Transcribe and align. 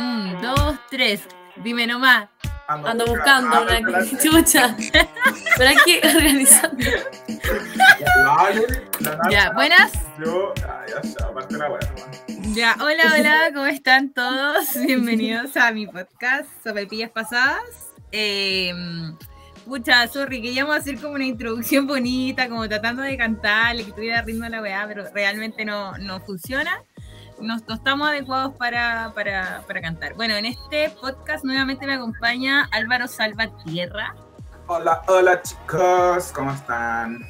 Un, 0.00 0.40
dos, 0.40 0.78
tres. 0.90 1.20
Dime 1.56 1.86
nomás. 1.86 2.30
Ando 2.68 3.04
buscando 3.04 3.60
una 3.60 4.06
chucha. 4.22 4.74
Pero 5.58 5.68
hay 5.68 5.76
que 5.84 6.00
organizar. 6.08 6.70
Ya, 9.30 9.50
buenas. 9.52 9.92
Yo, 10.24 10.54
ah, 10.66 10.86
ya 10.88 11.26
aparte 11.26 11.58
la 11.58 11.68
buena. 11.68 11.86
Ya, 12.54 12.76
hola, 12.80 13.02
hola, 13.14 13.50
¿cómo 13.52 13.66
están 13.66 14.14
todos? 14.14 14.68
Bienvenidos 14.86 15.54
a 15.58 15.70
mi 15.70 15.86
podcast 15.86 16.48
sobre 16.64 16.86
pillas 16.86 17.10
pasadas. 17.10 17.92
Eh, 18.10 18.72
pucha, 19.66 20.08
sorry, 20.08 20.40
queríamos 20.40 20.76
hacer 20.76 20.98
como 20.98 21.12
una 21.12 21.26
introducción 21.26 21.86
bonita, 21.86 22.48
como 22.48 22.66
tratando 22.66 23.02
de 23.02 23.18
cantarle, 23.18 23.84
que 23.84 23.92
tuviera 23.92 24.22
ritmo 24.22 24.46
a 24.46 24.48
la 24.48 24.62
weá, 24.62 24.86
pero 24.88 25.04
realmente 25.12 25.66
no, 25.66 25.98
no 25.98 26.20
funciona 26.20 26.82
no, 27.40 27.56
estamos 27.56 28.08
adecuados 28.08 28.54
para, 28.56 29.12
para, 29.14 29.62
para, 29.66 29.80
cantar. 29.80 30.14
Bueno, 30.14 30.34
en 30.34 30.46
este 30.46 30.90
podcast 30.90 31.44
nuevamente 31.44 31.86
me 31.86 31.94
acompaña 31.94 32.68
Álvaro 32.72 33.08
Salvatierra. 33.08 34.14
Hola, 34.66 35.02
hola 35.08 35.42
chicos, 35.42 36.32
¿cómo 36.32 36.52
están? 36.52 37.20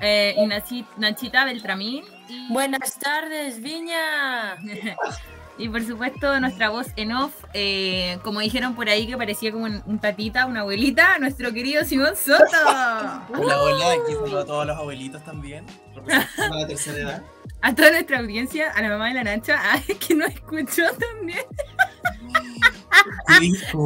Eh, 0.00 0.34
y 0.36 0.86
Nachita, 0.98 1.44
Beltramín. 1.44 2.04
Buenas 2.50 2.98
tardes, 2.98 3.60
Viña. 3.60 4.56
y 5.58 5.68
por 5.68 5.82
supuesto 5.84 6.38
nuestra 6.40 6.70
voz 6.70 6.88
en 6.96 7.12
off, 7.12 7.32
eh, 7.52 8.18
como 8.22 8.40
dijeron 8.40 8.74
por 8.74 8.88
ahí 8.88 9.06
que 9.06 9.16
parecía 9.16 9.52
como 9.52 9.64
un, 9.64 9.98
tatita, 10.00 10.46
una 10.46 10.60
abuelita, 10.60 11.18
nuestro 11.18 11.52
querido 11.52 11.84
Simón 11.84 12.16
Soto. 12.16 12.44
Hola, 12.44 13.60
hola, 13.60 13.92
aquí 13.92 14.12
saludo 14.12 14.40
a 14.40 14.46
todos 14.46 14.66
los 14.66 14.76
abuelitos 14.76 15.24
también, 15.24 15.66
representando 15.94 16.58
la 16.58 16.66
tercera 16.66 16.98
edad 16.98 17.22
a 17.64 17.74
toda 17.74 17.92
nuestra 17.92 18.18
audiencia, 18.18 18.70
a 18.72 18.82
la 18.82 18.90
mamá 18.90 19.08
de 19.08 19.14
la 19.14 19.24
Nacha, 19.24 19.58
que 20.06 20.14
nos 20.14 20.28
escuchó 20.28 20.82
también. 20.98 21.44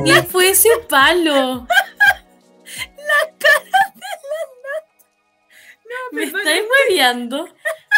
¿Qué 0.04 0.22
fue 0.24 0.50
ese 0.50 0.68
palo? 0.88 1.64
La 1.64 3.20
cara 3.38 3.64
de 3.64 3.70
la 3.70 4.44
Nacha. 4.64 4.88
No, 5.84 6.16
¿Me 6.16 6.24
estáis 6.24 6.62
hueveando? 6.88 7.48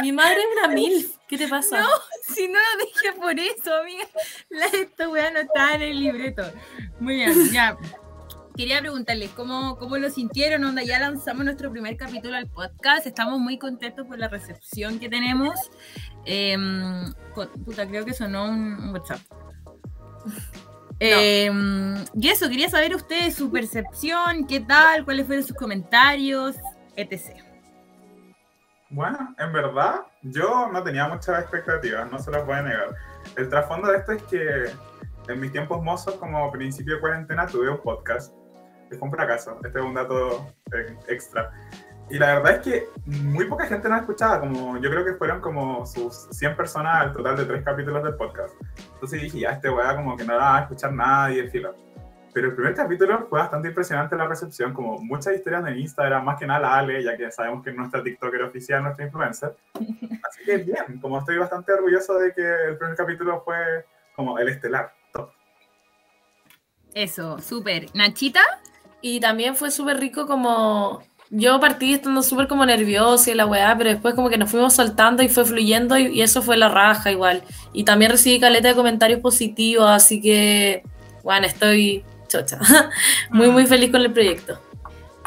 Mi 0.03 0.13
madre 0.13 0.41
es 0.41 0.59
una 0.59 0.69
mil. 0.69 1.13
¿Qué 1.31 1.39
te 1.39 1.47
pasa? 1.47 1.81
No, 1.81 1.89
si 2.35 2.49
no 2.49 2.59
lo 2.59 2.85
dije 2.85 3.13
por 3.21 3.39
eso, 3.39 3.73
amiga. 3.73 4.05
La, 4.49 4.67
esta 4.67 5.09
weá 5.09 5.31
no 5.31 5.39
está 5.39 5.77
en 5.77 5.83
el 5.83 6.01
libreto. 6.01 6.43
Muy 6.99 7.15
bien, 7.15 7.53
ya 7.53 7.79
quería 8.57 8.81
preguntarles 8.81 9.31
cómo, 9.31 9.79
cómo 9.79 9.97
lo 9.97 10.11
sintieron, 10.11 10.65
onda, 10.65 10.83
ya 10.83 10.99
lanzamos 10.99 11.45
nuestro 11.45 11.71
primer 11.71 11.97
capítulo 11.97 12.37
al 12.37 12.47
podcast, 12.47 13.07
estamos 13.07 13.39
muy 13.39 13.59
contentos 13.59 14.07
por 14.07 14.19
la 14.19 14.29
recepción 14.29 14.99
que 14.99 15.09
tenemos. 15.09 15.55
Em, 16.27 17.15
puta, 17.65 17.87
creo 17.87 18.05
que 18.05 18.13
sonó 18.13 18.51
un, 18.51 18.91
WhatsApp. 18.93 19.21
Em, 20.99 21.95
y 22.21 22.29
eso, 22.29 22.51
quería 22.51 22.69
saber 22.69 22.95
ustedes 22.95 23.37
su 23.37 23.51
percepción, 23.51 24.47
qué 24.47 24.61
tal, 24.61 25.05
cuáles 25.05 25.27
fueron 25.27 25.47
sus 25.47 25.57
comentarios, 25.57 26.57
etc. 26.97 27.50
Bueno, 28.91 29.35
en 29.39 29.53
verdad, 29.53 30.03
yo 30.23 30.69
no 30.73 30.83
tenía 30.83 31.09
muchas 31.09 31.41
expectativas, 31.41 32.11
no 32.11 32.19
se 32.19 32.31
las 32.31 32.45
voy 32.45 32.57
negar. 32.57 32.97
El 33.37 33.49
trasfondo 33.49 33.89
de 33.89 33.99
esto 33.99 34.13
es 34.13 34.23
que 34.25 34.65
en 35.29 35.41
mis 35.41 35.53
tiempos 35.53 35.83
mozos, 35.83 36.15
como 36.17 36.51
principio 36.51 36.97
de 36.97 37.01
cuarentena, 37.01 37.47
tuve 37.47 37.71
un 37.71 37.79
podcast 37.79 38.33
fue 38.97 39.09
un 39.09 39.15
fracaso. 39.15 39.59
Este 39.65 39.79
es 39.79 39.85
un 39.85 39.95
dato 39.95 40.47
eh, 40.73 40.97
extra. 41.09 41.51
Y 42.09 42.19
la 42.19 42.35
verdad 42.35 42.57
es 42.57 42.59
que 42.61 42.89
muy 43.07 43.45
poca 43.45 43.67
gente 43.67 43.89
nos 43.89 44.01
escuchaba, 44.01 44.41
como 44.41 44.79
yo 44.79 44.91
creo 44.91 45.05
que 45.05 45.15
fueron 45.15 45.41
como 45.41 45.87
sus 45.87 46.27
100 46.33 46.57
personas 46.57 47.03
al 47.03 47.13
total 47.13 47.37
de 47.37 47.45
tres 47.45 47.65
capítulos 47.65 48.03
del 48.03 48.17
podcast. 48.17 48.53
Entonces 48.95 49.23
dije, 49.23 49.41
ya, 49.41 49.51
este 49.51 49.71
weá 49.71 49.95
como 49.95 50.17
que 50.17 50.25
no 50.25 50.33
la 50.33 50.39
va 50.39 50.59
a 50.59 50.61
escuchar 50.63 50.93
nadie, 50.93 51.43
el 51.43 51.51
filo. 51.51 51.73
Pero 52.33 52.49
el 52.49 52.55
primer 52.55 52.75
capítulo 52.75 53.27
fue 53.29 53.41
bastante 53.41 53.69
impresionante 53.69 54.17
la 54.17 54.29
recepción, 54.29 54.73
como 54.73 54.99
muchas 54.99 55.35
historias 55.35 55.65
de 55.65 55.79
Instagram, 55.79 56.25
más 56.25 56.39
que 56.39 56.47
nada 56.47 56.61
la 56.61 56.79
Ale, 56.79 57.03
ya 57.03 57.17
que 57.17 57.31
sabemos 57.31 57.65
que 57.65 57.71
es 57.71 57.77
nuestra 57.77 58.03
TikToker 58.03 58.43
oficial, 58.43 58.83
nuestra 58.83 59.05
influencer. 59.05 59.57
Así 59.75 60.45
que 60.45 60.59
bien, 60.59 61.01
como 61.01 61.19
estoy 61.19 61.39
bastante 61.39 61.73
orgulloso 61.73 62.15
de 62.19 62.33
que 62.33 62.43
el 62.69 62.79
primer 62.79 62.97
capítulo 62.97 63.43
fue 63.45 63.85
como 64.15 64.39
el 64.39 64.49
estelar. 64.49 64.93
Top. 65.13 65.31
Eso, 66.95 67.41
súper. 67.41 67.87
¿Nachita? 67.95 68.43
Y 69.01 69.21
también 69.21 69.57
fue 69.57 69.71
súper 69.71 69.99
rico 69.99 70.27
como... 70.27 71.03
Yo 71.33 71.61
partí 71.61 71.95
estando 71.95 72.25
súper 72.25 72.49
como 72.49 72.67
nerviosa 72.67 73.31
y 73.31 73.35
la 73.35 73.47
weá, 73.47 73.77
pero 73.79 73.91
después 73.91 74.15
como 74.15 74.29
que 74.29 74.37
nos 74.37 74.51
fuimos 74.51 74.75
soltando 74.75 75.23
y 75.23 75.29
fue 75.29 75.45
fluyendo 75.45 75.97
y, 75.97 76.21
eso 76.23 76.43
fue 76.43 76.57
la 76.57 76.69
raja 76.69 77.13
igual. 77.13 77.45
Y 77.73 77.85
también 77.85 78.11
recibí 78.11 78.41
caleta 78.41 78.69
de 78.69 78.75
comentarios 78.75 79.21
positivos, 79.21 79.89
así 79.89 80.21
que, 80.21 80.83
bueno, 81.23 81.47
estoy 81.47 82.05
chocha. 82.31 82.59
muy, 83.31 83.49
muy 83.49 83.67
feliz 83.67 83.91
con 83.91 84.01
el 84.01 84.13
proyecto. 84.13 84.59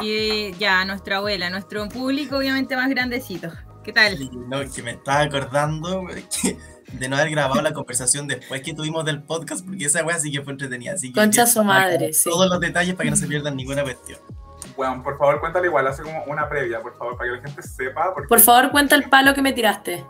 Y 0.00 0.52
ya, 0.54 0.84
nuestra 0.84 1.18
abuela, 1.18 1.50
nuestro 1.50 1.88
público 1.88 2.38
obviamente 2.38 2.74
más 2.74 2.88
grandecito. 2.88 3.52
¿Qué 3.84 3.92
tal? 3.92 4.18
no, 4.48 4.60
que 4.72 4.82
me 4.82 4.92
estaba 4.92 5.20
acordando 5.20 6.06
que 6.42 6.56
de 6.92 7.08
no 7.08 7.16
haber 7.16 7.30
grabado 7.30 7.60
la 7.60 7.72
conversación 7.72 8.26
después 8.26 8.62
que 8.62 8.74
tuvimos 8.74 9.04
del 9.04 9.22
podcast, 9.22 9.64
porque 9.64 9.84
esa 9.84 10.04
weá 10.04 10.18
sí 10.18 10.32
que 10.32 10.42
fue 10.42 10.52
entretenida. 10.52 10.94
Así 10.94 11.12
que 11.12 11.20
Concha 11.20 11.46
su 11.46 11.62
madre, 11.62 12.12
sí. 12.12 12.30
Todos 12.30 12.48
los 12.48 12.60
detalles 12.60 12.94
para 12.94 13.04
que 13.04 13.10
no 13.10 13.16
se 13.16 13.26
pierdan 13.26 13.56
ninguna 13.56 13.82
cuestión. 13.82 14.18
Bueno, 14.76 15.02
por 15.02 15.18
favor, 15.18 15.38
cuéntale 15.40 15.66
igual, 15.66 15.86
hace 15.86 16.02
como 16.02 16.24
una 16.24 16.48
previa, 16.48 16.80
por 16.80 16.96
favor, 16.96 17.16
para 17.16 17.30
que 17.30 17.36
la 17.36 17.42
gente 17.42 17.62
sepa. 17.62 18.12
Por 18.28 18.40
favor, 18.40 18.70
cuenta 18.70 18.96
el 18.96 19.08
palo 19.08 19.34
que 19.34 19.42
me 19.42 19.52
tiraste. 19.52 20.04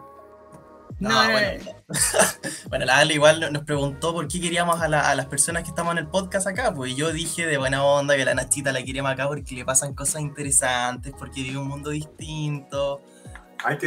No, 1.01 1.11
bueno, 1.31 1.65
bueno, 2.69 2.85
la 2.85 2.99
Ale 2.99 3.15
igual 3.15 3.53
nos 3.53 3.65
preguntó 3.65 4.13
por 4.13 4.29
qué 4.29 4.41
queríamos 4.41 4.81
a, 4.81 4.85
a, 4.85 5.15
las 5.15 5.27
personas 5.27 5.65
que 5.65 5.71
estamos 5.71 5.93
en 5.93 5.99
el 5.99 6.07
podcast 6.07 6.47
acá, 6.47 6.73
pues 6.75 6.97
yo 6.97 7.13
dije 7.13 7.47
de 7.47 7.59
buena 7.59 7.85
onda 7.85 8.17
que 8.17 8.25
la 8.25 8.35
Nachita 8.35 8.73
la 8.73 8.83
queríamos 8.83 9.13
acá 9.13 9.27
porque 9.27 9.55
le 9.55 9.65
pasan 9.65 9.95
cosas 9.95 10.23
interesantes, 10.23 11.13
porque 11.19 11.43
vive 11.43 11.59
un 11.59 11.69
mundo 11.69 11.91
distinto, 11.91 13.03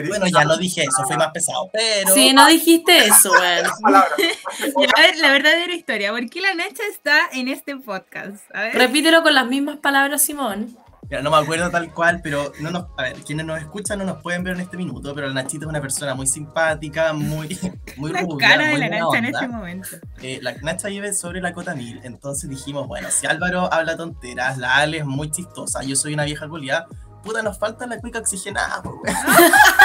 bueno, 0.07 0.27
ya 0.27 0.43
no 0.43 0.57
dije 0.57 0.81
eso, 0.81 1.05
fui 1.05 1.17
más 1.17 1.31
pesado, 1.31 1.69
pero... 1.71 2.13
Sí, 2.13 2.33
no 2.33 2.47
dijiste 2.47 3.05
eso, 3.05 3.29
bueno. 3.39 3.69
a 4.97 5.01
ver, 5.01 5.17
la 5.17 5.31
verdadera 5.31 5.73
historia, 5.73 6.11
¿por 6.11 6.29
qué 6.29 6.41
la 6.41 6.53
Nacha 6.53 6.83
está 6.89 7.29
en 7.31 7.47
este 7.47 7.75
podcast? 7.75 8.43
Repítelo 8.73 9.21
con 9.21 9.33
las 9.33 9.45
mismas 9.45 9.77
palabras, 9.77 10.23
Simón. 10.23 10.77
Mira, 11.09 11.21
no 11.21 11.31
me 11.31 11.37
acuerdo 11.37 11.69
tal 11.69 11.93
cual, 11.93 12.19
pero 12.21 12.51
no 12.59 12.69
nos, 12.69 12.85
a 12.97 13.03
ver, 13.03 13.15
quienes 13.25 13.45
nos 13.45 13.59
escuchan 13.59 13.99
no 13.99 14.05
nos 14.05 14.21
pueden 14.21 14.43
ver 14.43 14.55
en 14.55 14.61
este 14.61 14.75
minuto, 14.75 15.15
pero 15.15 15.27
la 15.27 15.33
Nachita 15.33 15.65
es 15.65 15.69
una 15.69 15.79
persona 15.79 16.13
muy 16.15 16.27
simpática, 16.27 17.13
muy, 17.13 17.57
muy 17.97 18.11
La 18.11 18.25
cara 18.37 18.67
de 18.67 18.77
la 18.77 18.89
Nacha 18.89 19.17
en 19.17 19.25
este 19.25 19.47
momento. 19.47 19.89
Eh, 20.21 20.39
la 20.41 20.53
Nacha 20.57 20.89
vive 20.89 21.13
sobre 21.13 21.39
la 21.39 21.53
cota 21.53 21.75
mil, 21.75 22.01
entonces 22.03 22.49
dijimos, 22.49 22.87
bueno, 22.87 23.09
si 23.09 23.25
Álvaro 23.25 23.71
habla 23.71 23.95
tonteras, 23.95 24.57
la 24.57 24.75
Ale 24.75 24.97
es 24.97 25.05
muy 25.05 25.31
chistosa, 25.31 25.81
yo 25.83 25.95
soy 25.95 26.13
una 26.13 26.25
vieja 26.25 26.47
culiada, 26.49 26.87
puta, 27.23 27.41
nos 27.41 27.57
falta 27.57 27.87
la 27.87 27.99
cuica 27.99 28.19
oxigenada, 28.19 28.81
pues, 28.81 29.13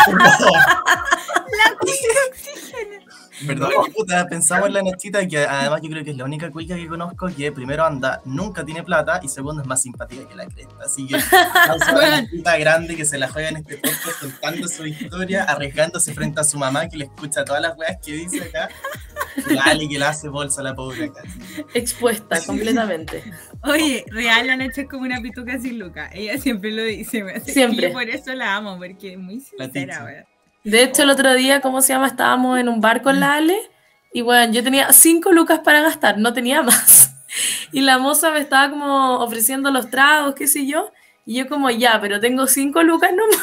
La 0.09 1.77
cuica 1.79 2.21
oxigenada. 2.31 3.13
Perdón, 3.47 3.71
puta, 3.95 4.27
pensamos 4.27 4.69
en 4.69 4.75
la 4.75 4.83
Nachita, 4.83 5.27
que 5.27 5.45
además 5.45 5.81
yo 5.83 5.91
creo 5.91 6.05
que 6.05 6.11
es 6.11 6.17
la 6.17 6.25
única 6.25 6.51
cuica 6.51 6.77
que 6.77 6.87
conozco 6.87 7.29
que 7.35 7.51
primero 7.51 7.85
anda, 7.85 8.21
nunca 8.25 8.65
tiene 8.65 8.83
plata 8.83 9.21
y 9.23 9.29
segundo 9.29 9.63
es 9.63 9.69
más 9.69 9.83
simpática 9.83 10.29
que 10.29 10.35
la 10.35 10.47
cresta. 10.47 10.75
Así 10.85 11.07
que 11.07 11.17
una 12.39 12.57
grande 12.57 12.97
que 12.97 13.05
se 13.05 13.19
la 13.19 13.29
juega 13.29 13.49
en 13.49 13.57
este 13.59 13.79
podcast 13.79 14.21
contando 14.21 14.69
su 14.69 14.87
historia, 14.87 15.45
arriesgándose 15.45 16.15
frente 16.15 16.41
a 16.41 16.45
su 16.45 16.59
mamá 16.59 16.89
que 16.89 16.97
le 16.97 17.05
escucha 17.07 17.45
todas 17.45 17.63
las 17.63 17.77
weas 17.77 17.97
que 18.05 18.13
dice 18.13 18.43
acá. 18.43 18.69
Y 19.81 19.89
que 19.89 19.99
la 19.99 20.11
hace 20.11 20.29
bolsa 20.29 20.61
a 20.61 20.65
la 20.65 20.75
pobre 20.75 21.07
acá. 21.07 21.23
Expuesta 21.75 22.45
completamente. 22.45 23.23
Oye, 23.63 24.05
real 24.09 24.47
la 24.47 24.57
Nacha 24.57 24.83
es 24.83 24.89
como 24.89 25.03
una 25.03 25.21
pituca 25.21 25.59
sin 25.59 25.79
Luca. 25.79 26.11
Ella 26.13 26.39
siempre 26.39 26.71
lo 26.71 26.83
dice. 26.83 27.25
Siempre. 27.45 27.89
Y 27.89 27.93
por 27.93 28.09
eso 28.09 28.35
la 28.35 28.57
amo, 28.57 28.77
porque 28.77 29.13
es 29.13 29.19
muy 29.19 29.41
sincera, 29.41 30.05
weón. 30.05 30.25
De 30.65 30.83
hecho, 30.85 31.03
el 31.03 31.11
otro 31.11 31.35
día, 31.35 31.61
¿cómo 31.61 31.83
se 31.83 31.93
llama? 31.93 32.07
Estábamos 32.07 32.59
en 32.59 32.69
un 32.69 32.81
bar 32.81 33.03
con 33.03 33.19
la 33.19 33.35
Ale 33.35 33.59
y 34.13 34.21
bueno, 34.21 34.53
yo 34.53 34.63
tenía 34.63 34.93
cinco 34.93 35.33
lucas 35.33 35.61
para 35.61 35.81
gastar, 35.81 36.19
no 36.19 36.33
tenía 36.33 36.63
más. 36.63 37.09
Y 37.73 37.81
la 37.81 37.97
moza 37.97 38.31
me 38.31 38.41
estaba 38.41 38.69
como 38.69 39.21
ofreciendo 39.21 39.71
los 39.71 39.89
tragos, 39.89 40.35
qué 40.35 40.47
sé 40.47 40.67
yo. 40.67 40.93
Y 41.25 41.37
yo 41.37 41.49
como, 41.49 41.71
ya, 41.71 41.99
pero 41.99 42.21
tengo 42.21 42.47
cinco 42.47 42.83
lucas 42.83 43.11
nomás. 43.17 43.41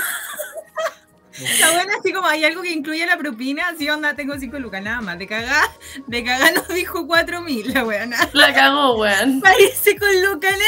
La 1.60 1.72
buena 1.72 1.94
así 2.00 2.12
como 2.12 2.28
hay 2.28 2.44
algo 2.44 2.62
que 2.62 2.72
incluye 2.72 3.06
la 3.06 3.18
propina, 3.18 3.70
así 3.70 3.90
onda, 3.90 4.16
tengo 4.16 4.38
cinco 4.38 4.60
lucas, 4.60 4.82
nada 4.82 5.02
más. 5.02 5.18
De 5.18 5.28
cagar, 5.28 5.70
de 6.08 6.24
cagar 6.24 6.54
nos 6.54 6.68
dijo 6.70 7.08
cuatro 7.08 7.42
mil, 7.42 7.74
la 7.74 7.84
buena. 7.84 8.18
La 8.34 8.54
cagó, 8.54 8.98
weón. 8.98 9.42
Parece 9.42 9.98
con 9.98 10.10
lucas 10.24 10.54
en 10.54 10.62
el 10.62 10.68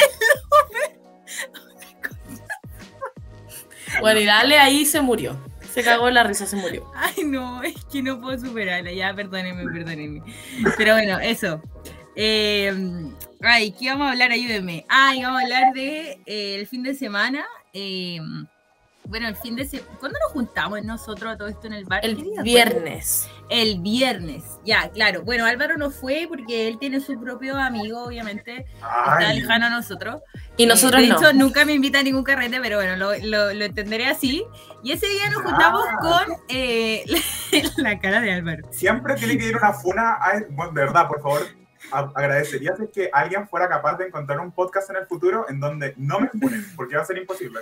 Bueno, 4.00 4.20
y 4.20 4.26
dale 4.26 4.58
ahí 4.58 4.86
se 4.86 5.02
murió. 5.02 5.38
Se 5.74 5.84
cagó 5.84 6.10
la 6.10 6.24
risa, 6.24 6.46
se 6.46 6.56
murió. 6.58 6.92
Ay, 6.96 7.24
no, 7.24 7.64
es 7.64 7.76
que 7.86 8.02
no 8.02 8.20
puedo 8.20 8.38
superarla. 8.38 8.92
Ya, 8.92 9.14
perdónenme, 9.14 9.64
perdónenme. 9.72 10.22
Pero 10.78 10.94
bueno, 10.94 11.20
eso. 11.20 11.62
Eh, 12.16 12.74
ay, 13.42 13.72
¿qué 13.72 13.90
vamos 13.90 14.08
a 14.08 14.12
hablar? 14.12 14.32
Ayúdenme. 14.32 14.86
Ay, 14.90 15.24
vamos 15.24 15.42
a 15.42 15.44
hablar 15.44 15.74
de 15.74 16.20
eh, 16.26 16.56
el 16.56 16.68
fin 16.68 16.84
de 16.84 16.94
semana. 16.94 17.46
Eh, 17.74 18.20
bueno, 19.12 19.28
el 19.28 19.36
fin 19.36 19.56
de 19.56 19.66
semana. 19.66 19.92
¿Cuándo 20.00 20.18
nos 20.24 20.32
juntamos 20.32 20.84
nosotros 20.84 21.34
a 21.34 21.38
todo 21.38 21.48
esto 21.48 21.68
en 21.68 21.74
el 21.74 21.86
bar? 21.86 22.02
¿Qué 22.02 22.08
El 22.08 22.16
viernes. 22.42 23.30
El 23.50 23.80
viernes, 23.82 24.44
ya, 24.66 24.90
claro. 24.90 25.22
Bueno, 25.24 25.46
Álvaro 25.46 25.78
no 25.78 25.92
fue 25.92 26.26
porque 26.28 26.68
él 26.70 26.80
tiene 26.80 27.00
su 27.02 27.20
propio 27.22 27.58
amigo, 27.58 28.02
obviamente. 28.06 28.66
Está 28.76 29.18
Ay, 29.18 29.42
lejano 29.42 29.66
a 29.68 29.70
nosotros. 29.70 30.22
Y 30.58 30.66
nosotros 30.66 31.00
Eh, 31.02 31.04
de 31.04 31.10
no. 31.10 31.18
hecho, 31.20 31.34
nunca 31.34 31.66
me 31.66 31.74
invita 31.74 32.00
a 32.00 32.04
ningún 32.04 32.24
carrete, 32.24 32.60
pero 32.62 32.78
bueno, 32.78 32.96
lo, 32.96 33.12
lo- 33.18 33.54
lo 33.54 33.66
entenderé 33.66 34.08
así. 34.08 34.44
Y 34.84 34.94
ese 34.94 35.08
día 35.08 35.30
nos 35.30 35.42
Ah. 35.42 35.50
juntamos 35.50 35.86
con 36.00 36.38
eh, 36.50 37.04
la 37.78 38.00
cara 38.00 38.22
de 38.22 38.32
Álvaro. 38.32 38.68
siempre 38.72 39.16
tiene 39.16 39.38
que 39.38 39.46
ir 39.50 39.58
una 39.58 39.74
funa. 39.74 40.14
A, 40.22 40.42
bueno, 40.50 40.72
de 40.72 40.82
verdad, 40.82 41.08
por 41.10 41.22
favor, 41.22 41.42
a- 41.92 42.12
agradecería 42.16 42.76
si 42.78 42.84
es 42.84 42.90
que 42.92 43.10
alguien 43.12 43.46
fuera 43.50 43.68
capaz 43.68 43.98
de 43.98 44.08
encontrar 44.08 44.40
un 44.40 44.52
podcast 44.54 44.90
en 44.92 44.96
el 44.96 45.06
futuro 45.08 45.46
en 45.50 45.60
donde 45.60 45.94
no 45.98 46.20
me 46.22 46.30
funen, 46.30 46.66
porque 46.78 46.96
va 46.96 47.02
a 47.02 47.06
ser 47.06 47.18
imposible. 47.18 47.60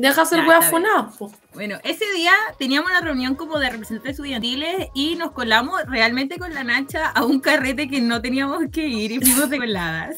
Deja 0.00 0.24
bien. 0.30 0.62
funadas, 0.62 1.16
po. 1.18 1.30
Bueno, 1.52 1.78
ese 1.84 2.10
día 2.14 2.32
teníamos 2.58 2.90
una 2.90 3.02
reunión 3.02 3.34
como 3.34 3.58
de 3.58 3.68
representantes 3.68 4.12
estudiantiles 4.12 4.88
y 4.94 5.16
nos 5.16 5.32
colamos 5.32 5.78
realmente 5.86 6.38
con 6.38 6.54
la 6.54 6.64
Nacha 6.64 7.10
a 7.10 7.24
un 7.24 7.40
carrete 7.40 7.86
que 7.86 8.00
no 8.00 8.22
teníamos 8.22 8.62
que 8.72 8.86
ir 8.86 9.12
y 9.12 9.20
fuimos 9.20 9.50
de 9.50 9.58
coladas. 9.58 10.16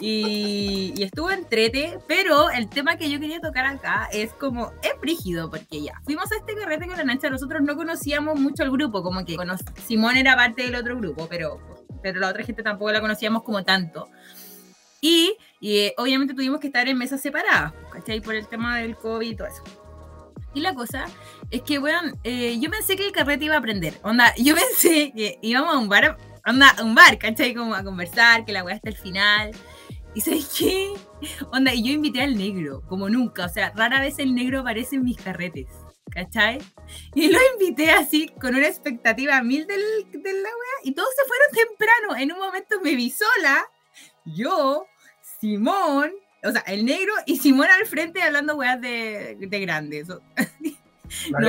Y, 0.00 0.94
y 0.96 1.02
estuvo 1.02 1.30
entrete, 1.30 1.98
pero 2.08 2.48
el 2.50 2.70
tema 2.70 2.96
que 2.96 3.10
yo 3.10 3.20
quería 3.20 3.38
tocar 3.40 3.66
acá 3.66 4.08
es 4.12 4.32
como, 4.32 4.72
es 4.82 4.98
brígido, 4.98 5.50
porque 5.50 5.82
ya, 5.82 6.00
fuimos 6.04 6.32
a 6.32 6.36
este 6.36 6.54
carrete 6.54 6.86
con 6.86 6.96
la 6.96 7.04
Nacha, 7.04 7.28
nosotros 7.28 7.60
no 7.60 7.76
conocíamos 7.76 8.40
mucho 8.40 8.62
al 8.62 8.70
grupo, 8.70 9.02
como 9.02 9.26
que 9.26 9.36
Simón 9.86 10.16
era 10.16 10.36
parte 10.36 10.62
del 10.62 10.74
otro 10.74 10.96
grupo, 10.96 11.26
pero, 11.28 11.60
pero 12.02 12.18
la 12.18 12.30
otra 12.30 12.44
gente 12.44 12.62
tampoco 12.62 12.90
la 12.90 13.02
conocíamos 13.02 13.42
como 13.42 13.62
tanto. 13.62 14.08
Y, 15.04 15.36
y, 15.60 15.78
eh, 15.78 15.94
obviamente 15.98 16.32
tuvimos 16.32 16.60
que 16.60 16.68
estar 16.68 16.88
en 16.88 16.96
mesas 16.96 17.20
separadas, 17.20 17.74
¿cachai? 17.92 18.20
Por 18.20 18.36
el 18.36 18.46
tema 18.46 18.78
del 18.78 18.96
COVID 18.96 19.28
y 19.28 19.34
todo 19.34 19.48
eso. 19.48 19.64
Y 20.54 20.60
la 20.60 20.74
cosa 20.74 21.06
es 21.50 21.62
que, 21.62 21.80
weón, 21.80 22.18
eh, 22.22 22.56
yo 22.60 22.70
pensé 22.70 22.94
que 22.94 23.04
el 23.04 23.10
carrete 23.10 23.46
iba 23.46 23.56
a 23.56 23.58
aprender. 23.58 23.98
Onda, 24.02 24.32
yo 24.36 24.54
pensé 24.70 25.12
que 25.12 25.38
íbamos 25.42 25.74
a 25.74 25.78
un 25.78 25.88
bar, 25.88 26.16
onda, 26.46 26.70
a 26.70 26.84
un 26.84 26.94
bar, 26.94 27.18
¿cachai? 27.18 27.52
Como 27.52 27.74
a 27.74 27.82
conversar, 27.82 28.44
que 28.44 28.52
la 28.52 28.62
weá 28.62 28.76
hasta 28.76 28.90
el 28.90 28.96
final. 28.96 29.50
Y 30.14 30.20
¿sabes 30.20 30.54
qué? 30.56 30.92
Onda, 31.52 31.74
y 31.74 31.82
yo 31.82 31.92
invité 31.92 32.22
al 32.22 32.36
negro, 32.36 32.82
como 32.88 33.08
nunca. 33.08 33.46
O 33.46 33.48
sea, 33.48 33.72
rara 33.74 34.00
vez 34.00 34.20
el 34.20 34.34
negro 34.36 34.60
aparece 34.60 34.96
en 34.96 35.02
mis 35.02 35.16
carretes, 35.16 35.66
¿cachai? 36.12 36.58
Y 37.16 37.28
lo 37.28 37.38
invité 37.54 37.90
así, 37.90 38.28
con 38.40 38.54
una 38.54 38.68
expectativa 38.68 39.42
mil 39.42 39.66
del, 39.66 39.82
de 40.12 40.32
la 40.32 40.48
weá. 40.48 40.76
Y 40.84 40.92
todos 40.92 41.08
se 41.16 41.24
fueron 41.26 41.68
temprano. 41.68 42.22
En 42.22 42.32
un 42.32 42.38
momento 42.38 42.80
me 42.84 42.94
vi 42.94 43.10
sola, 43.10 43.64
yo, 44.24 44.86
Simón, 45.42 46.12
o 46.44 46.52
sea, 46.52 46.60
el 46.68 46.84
negro 46.84 47.12
y 47.26 47.36
Simón 47.36 47.66
al 47.66 47.84
frente 47.88 48.22
hablando 48.22 48.54
weas 48.54 48.80
de, 48.80 49.36
de 49.40 49.60
grandes. 49.60 50.06
no, 50.06 50.16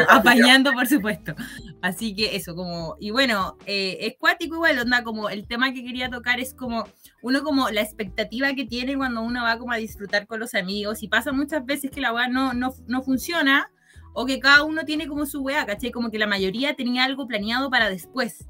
apañando, 0.10 0.74
por 0.74 0.88
supuesto. 0.88 1.36
Así 1.80 2.16
que 2.16 2.36
eso, 2.36 2.56
como, 2.56 2.98
y 3.00 3.12
bueno, 3.12 3.56
eh, 3.68 4.00
es 4.02 4.16
cuático 4.18 4.56
igual, 4.56 4.80
onda, 4.80 5.04
como 5.04 5.30
el 5.30 5.46
tema 5.46 5.72
que 5.74 5.84
quería 5.84 6.10
tocar 6.10 6.40
es 6.40 6.56
como, 6.56 6.88
uno 7.22 7.44
como 7.44 7.70
la 7.70 7.82
expectativa 7.82 8.52
que 8.56 8.66
tiene 8.66 8.98
cuando 8.98 9.22
uno 9.22 9.44
va 9.44 9.60
como 9.60 9.74
a 9.74 9.78
disfrutar 9.78 10.26
con 10.26 10.40
los 10.40 10.56
amigos, 10.56 11.04
y 11.04 11.08
pasa 11.08 11.32
muchas 11.32 11.64
veces 11.64 11.92
que 11.92 12.02
la 12.02 12.14
wea 12.14 12.28
no, 12.28 12.56
no, 12.56 12.74
no 12.88 13.04
funciona, 13.04 13.70
o 14.14 14.26
que 14.26 14.40
cada 14.40 14.64
uno 14.64 14.86
tiene 14.86 15.08
como 15.08 15.28
su 15.28 15.44
wea, 15.44 15.68
¿cachai? 15.68 15.92
Como 15.92 16.10
que 16.10 16.18
la 16.18 16.26
mayoría 16.26 16.74
tenía 16.74 17.04
algo 17.04 17.28
planeado 17.28 17.70
para 17.70 17.92
después, 17.92 18.48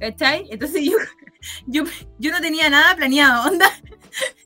¿cachai? 0.00 0.48
Entonces 0.50 0.82
yo, 0.82 0.96
yo, 1.68 1.84
yo 2.18 2.32
no 2.32 2.40
tenía 2.40 2.68
nada 2.70 2.96
planeado, 2.96 3.48
onda, 3.52 3.70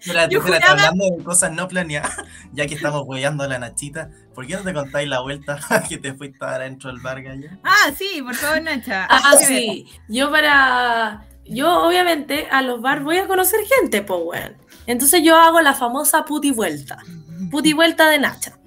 Espérate, 0.00 0.36
espérate, 0.36 0.66
juraba- 0.66 0.70
hablando 0.88 1.16
de 1.16 1.24
cosas 1.24 1.52
no 1.52 1.66
planeadas, 1.68 2.16
ya 2.52 2.66
que 2.66 2.74
estamos 2.74 3.02
hueando 3.06 3.44
a 3.44 3.48
la 3.48 3.58
Nachita, 3.58 4.10
¿por 4.34 4.46
qué 4.46 4.54
no 4.54 4.62
te 4.62 4.72
contáis 4.74 5.08
la 5.08 5.20
vuelta 5.20 5.58
que 5.88 5.98
te 5.98 6.14
fuiste 6.14 6.44
a 6.44 6.54
adentro 6.56 6.90
del 6.90 7.00
bar, 7.00 7.22
Gaya? 7.22 7.58
Ah, 7.64 7.90
sí, 7.96 8.22
por 8.22 8.34
favor, 8.34 8.62
Nacha. 8.62 9.06
Ah, 9.08 9.34
ver. 9.38 9.46
sí. 9.46 9.86
Yo 10.08 10.30
para. 10.30 11.24
Yo, 11.46 11.86
obviamente, 11.86 12.48
a 12.50 12.62
los 12.62 12.80
bar 12.80 13.02
voy 13.02 13.18
a 13.18 13.26
conocer 13.26 13.60
gente, 13.80 14.00
pues, 14.02 14.20
weón. 14.24 14.56
Entonces 14.86 15.22
yo 15.22 15.36
hago 15.36 15.60
la 15.60 15.74
famosa 15.74 16.24
puti 16.24 16.50
vuelta. 16.50 16.98
Puti 17.50 17.72
vuelta 17.74 18.08
de 18.08 18.18
Nacha. 18.18 18.58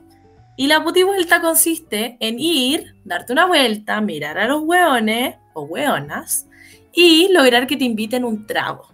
Y 0.55 0.67
la 0.67 0.83
puti 0.83 1.03
vuelta 1.03 1.41
consiste 1.41 2.17
en 2.19 2.39
ir, 2.39 2.95
darte 3.03 3.33
una 3.33 3.45
vuelta, 3.45 3.99
mirar 4.01 4.37
a 4.39 4.47
los 4.47 4.61
weones 4.63 5.35
o 5.53 5.63
weonas 5.63 6.47
y 6.93 7.31
lograr 7.31 7.67
que 7.67 7.77
te 7.77 7.83
inviten 7.85 8.23
un 8.25 8.45
trago. 8.47 8.91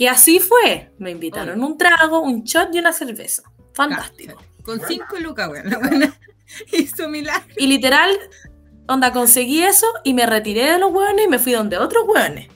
Que 0.00 0.08
así 0.08 0.40
fue. 0.40 0.90
Me 0.96 1.10
invitaron 1.10 1.62
un 1.62 1.76
trago, 1.76 2.20
un 2.20 2.42
shot 2.42 2.74
y 2.74 2.78
una 2.78 2.90
cerveza. 2.90 3.42
Fantástico. 3.74 4.42
Con 4.62 4.80
cinco 4.80 5.18
lucas, 5.18 5.50
weón. 5.50 5.68
La 5.68 5.78
buena 5.78 6.18
hizo 6.72 7.06
milagro. 7.10 7.54
Y 7.58 7.66
literal, 7.66 8.10
onda, 8.88 9.12
conseguí 9.12 9.62
eso 9.62 9.84
y 10.02 10.14
me 10.14 10.24
retiré 10.24 10.72
de 10.72 10.78
los 10.78 10.90
hueones 10.90 11.26
y 11.26 11.28
me 11.28 11.38
fui 11.38 11.52
donde 11.52 11.76
otros 11.76 12.04
hueones. 12.08 12.48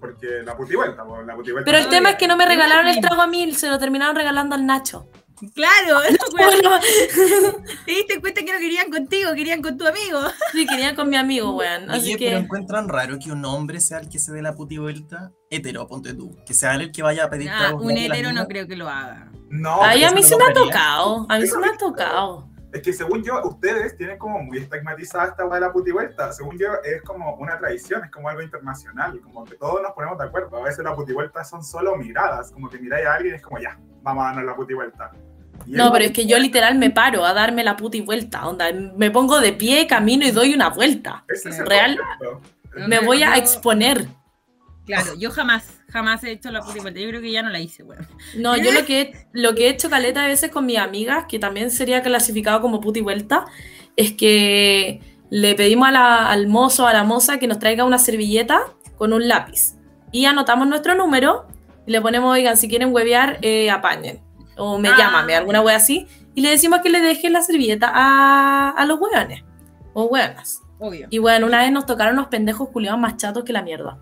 Porque 0.00 0.40
la 0.42 0.56
puti 0.56 0.74
vuelta, 0.74 1.04
po, 1.04 1.20
la 1.20 1.36
puti 1.36 1.52
vuelta. 1.52 1.70
Pero 1.70 1.84
el 1.84 1.90
tema 1.90 2.12
es 2.12 2.16
que 2.16 2.28
no 2.28 2.38
me 2.38 2.46
regalaron 2.46 2.86
el 2.86 2.94
bueno. 2.94 3.08
trago 3.08 3.20
a 3.20 3.26
mí, 3.26 3.52
se 3.52 3.68
lo 3.68 3.78
terminaron 3.78 4.16
regalando 4.16 4.54
al 4.54 4.64
Nacho. 4.64 5.10
Claro. 5.54 6.00
Bueno, 6.36 6.78
te 7.86 7.90
diste 7.92 8.20
cuenta 8.20 8.42
que 8.42 8.52
no 8.52 8.58
querían 8.58 8.90
contigo, 8.90 9.32
querían 9.34 9.62
con 9.62 9.78
tu 9.78 9.86
amigo. 9.86 10.20
sí, 10.52 10.66
querían 10.66 10.94
con 10.94 11.08
mi 11.08 11.16
amigo, 11.16 11.56
weón. 11.56 11.90
Así 11.90 12.14
Oye, 12.14 12.18
pero 12.18 12.38
que. 12.38 12.44
encuentran 12.44 12.88
raro 12.88 13.18
que 13.18 13.32
un 13.32 13.42
hombre 13.44 13.80
sea 13.80 13.98
el 14.00 14.08
que 14.10 14.18
se 14.18 14.32
dé 14.32 14.42
la 14.42 14.54
puti 14.54 14.76
vuelta, 14.76 15.32
hetero, 15.50 15.86
ponte 15.88 16.12
tú, 16.14 16.36
que 16.44 16.52
sea 16.52 16.74
el 16.74 16.92
que 16.92 17.02
vaya 17.02 17.24
a 17.24 17.30
pedir 17.30 17.48
Ah, 17.50 17.74
un 17.74 17.90
hetero 17.92 18.32
no 18.32 18.46
creo 18.46 18.66
que 18.66 18.76
lo 18.76 18.88
haga. 18.88 19.30
No, 19.48 19.82
Ay, 19.82 20.04
a 20.04 20.08
pero 20.08 20.16
mí 20.20 20.22
se 20.24 20.36
no 20.36 20.44
me 20.44 20.50
ha 20.50 20.52
tocado. 20.52 21.26
A 21.28 21.38
mí 21.38 21.46
se 21.46 21.58
me 21.58 21.68
ha 21.68 21.76
tocado. 21.78 22.50
Es 22.72 22.82
que 22.82 22.92
según 22.92 23.22
yo, 23.22 23.40
ustedes 23.44 23.96
tienen 23.96 24.18
como 24.18 24.40
muy 24.42 24.58
estigmatizada 24.58 25.28
esta 25.28 25.46
weá 25.46 25.54
de 25.54 25.60
la 25.66 25.72
puti 25.72 25.92
vuelta. 25.92 26.30
Según 26.32 26.58
yo, 26.58 26.66
es 26.84 27.00
como 27.02 27.34
una 27.36 27.58
tradición, 27.58 28.04
es 28.04 28.10
como 28.10 28.28
algo 28.28 28.42
internacional, 28.42 29.18
como 29.22 29.44
que 29.44 29.54
todos 29.54 29.80
nos 29.80 29.92
ponemos 29.92 30.18
de 30.18 30.24
acuerdo. 30.24 30.58
A 30.58 30.64
veces 30.64 30.84
la 30.84 30.94
puti 30.94 31.14
vuelta 31.14 31.42
son 31.44 31.64
solo 31.64 31.96
miradas, 31.96 32.50
como 32.52 32.68
que 32.68 32.78
miráis 32.78 33.06
a 33.06 33.14
alguien 33.14 33.34
y 33.34 33.36
es 33.38 33.42
como 33.42 33.58
ya, 33.58 33.78
vamos 34.02 34.24
a 34.24 34.26
darnos 34.26 34.44
la 34.44 34.56
puti 34.56 34.74
vuelta. 34.74 35.10
Y 35.66 35.72
No, 35.72 35.92
pero 35.92 36.04
es 36.04 36.12
que 36.12 36.26
yo 36.26 36.38
literal 36.38 36.76
me 36.78 36.90
paro 36.90 37.24
a 37.24 37.32
darme 37.32 37.64
la 37.64 37.76
puta 37.76 37.96
y 37.96 38.00
vuelta. 38.00 38.46
Onda, 38.46 38.66
me 38.96 39.10
pongo 39.10 39.40
de 39.40 39.52
pie, 39.52 39.86
camino 39.86 40.26
y 40.26 40.30
doy 40.30 40.54
una 40.54 40.68
vuelta. 40.70 41.24
ese 41.28 41.48
es 41.50 41.58
el 41.58 41.66
real. 41.66 41.96
concepto. 41.98 42.88
Me 42.88 42.98
voy 43.00 43.22
a 43.22 43.36
exponer. 43.36 44.06
Claro, 44.84 45.14
yo 45.18 45.30
jamás, 45.32 45.64
jamás 45.90 46.22
he 46.22 46.30
hecho 46.30 46.50
la 46.52 46.60
puta 46.60 46.80
vuelta. 46.82 47.00
Yo 47.00 47.08
creo 47.08 47.20
que 47.20 47.32
ya 47.32 47.42
no 47.42 47.48
la 47.50 47.58
hice, 47.58 47.82
weón. 47.82 48.06
No, 48.36 48.56
yo 48.56 48.70
lo 48.70 48.84
que, 48.84 49.00
he- 49.00 49.26
lo 49.32 49.54
que 49.54 49.66
he 49.66 49.70
hecho 49.70 49.90
caleta 49.90 50.22
de 50.22 50.28
veces 50.28 50.50
con 50.50 50.64
mis 50.66 50.78
amigas, 50.78 51.24
que 51.28 51.38
también 51.40 51.70
sería 51.72 52.02
clasificado 52.02 52.60
como 52.60 52.80
puta 52.80 53.00
y 53.00 53.02
vuelta, 53.02 53.46
es 53.96 54.12
que 54.12 55.00
le 55.30 55.54
pedimos 55.56 55.88
a 55.88 55.90
la- 55.90 56.30
al 56.30 56.46
mozo, 56.46 56.86
a 56.86 56.92
la 56.92 57.02
moza, 57.02 57.38
que 57.40 57.48
nos 57.48 57.58
traiga 57.58 57.82
una 57.84 57.98
servilleta 57.98 58.60
con 58.96 59.12
un 59.12 59.26
lápiz. 59.26 59.74
Y 60.12 60.26
anotamos 60.26 60.68
nuestro 60.68 60.94
número 60.94 61.48
y 61.86 61.90
le 61.90 62.00
ponemos, 62.00 62.32
oigan, 62.32 62.56
si 62.56 62.68
quieren 62.68 62.94
huevear, 62.94 63.38
eh, 63.42 63.70
apañen. 63.70 64.20
O 64.56 64.78
me 64.78 64.88
Ah. 64.88 64.94
llámame, 64.96 65.34
alguna 65.36 65.60
wea 65.60 65.76
así. 65.76 66.06
Y 66.34 66.42
le 66.42 66.50
decimos 66.50 66.80
que 66.82 66.90
le 66.90 67.00
dejen 67.00 67.32
la 67.32 67.42
servilleta 67.42 67.90
a, 67.94 68.70
a 68.70 68.84
los 68.86 68.98
hueones. 69.00 69.42
O 69.94 70.04
hueonas. 70.04 70.62
Obvio. 70.78 71.06
Y 71.10 71.18
bueno, 71.18 71.46
una 71.46 71.58
vez 71.62 71.72
nos 71.72 71.86
tocaron 71.86 72.14
unos 72.14 72.28
pendejos 72.28 72.68
culiados 72.68 73.00
más 73.00 73.16
chatos 73.16 73.44
que 73.44 73.52
la 73.52 73.62
mierda. 73.62 73.98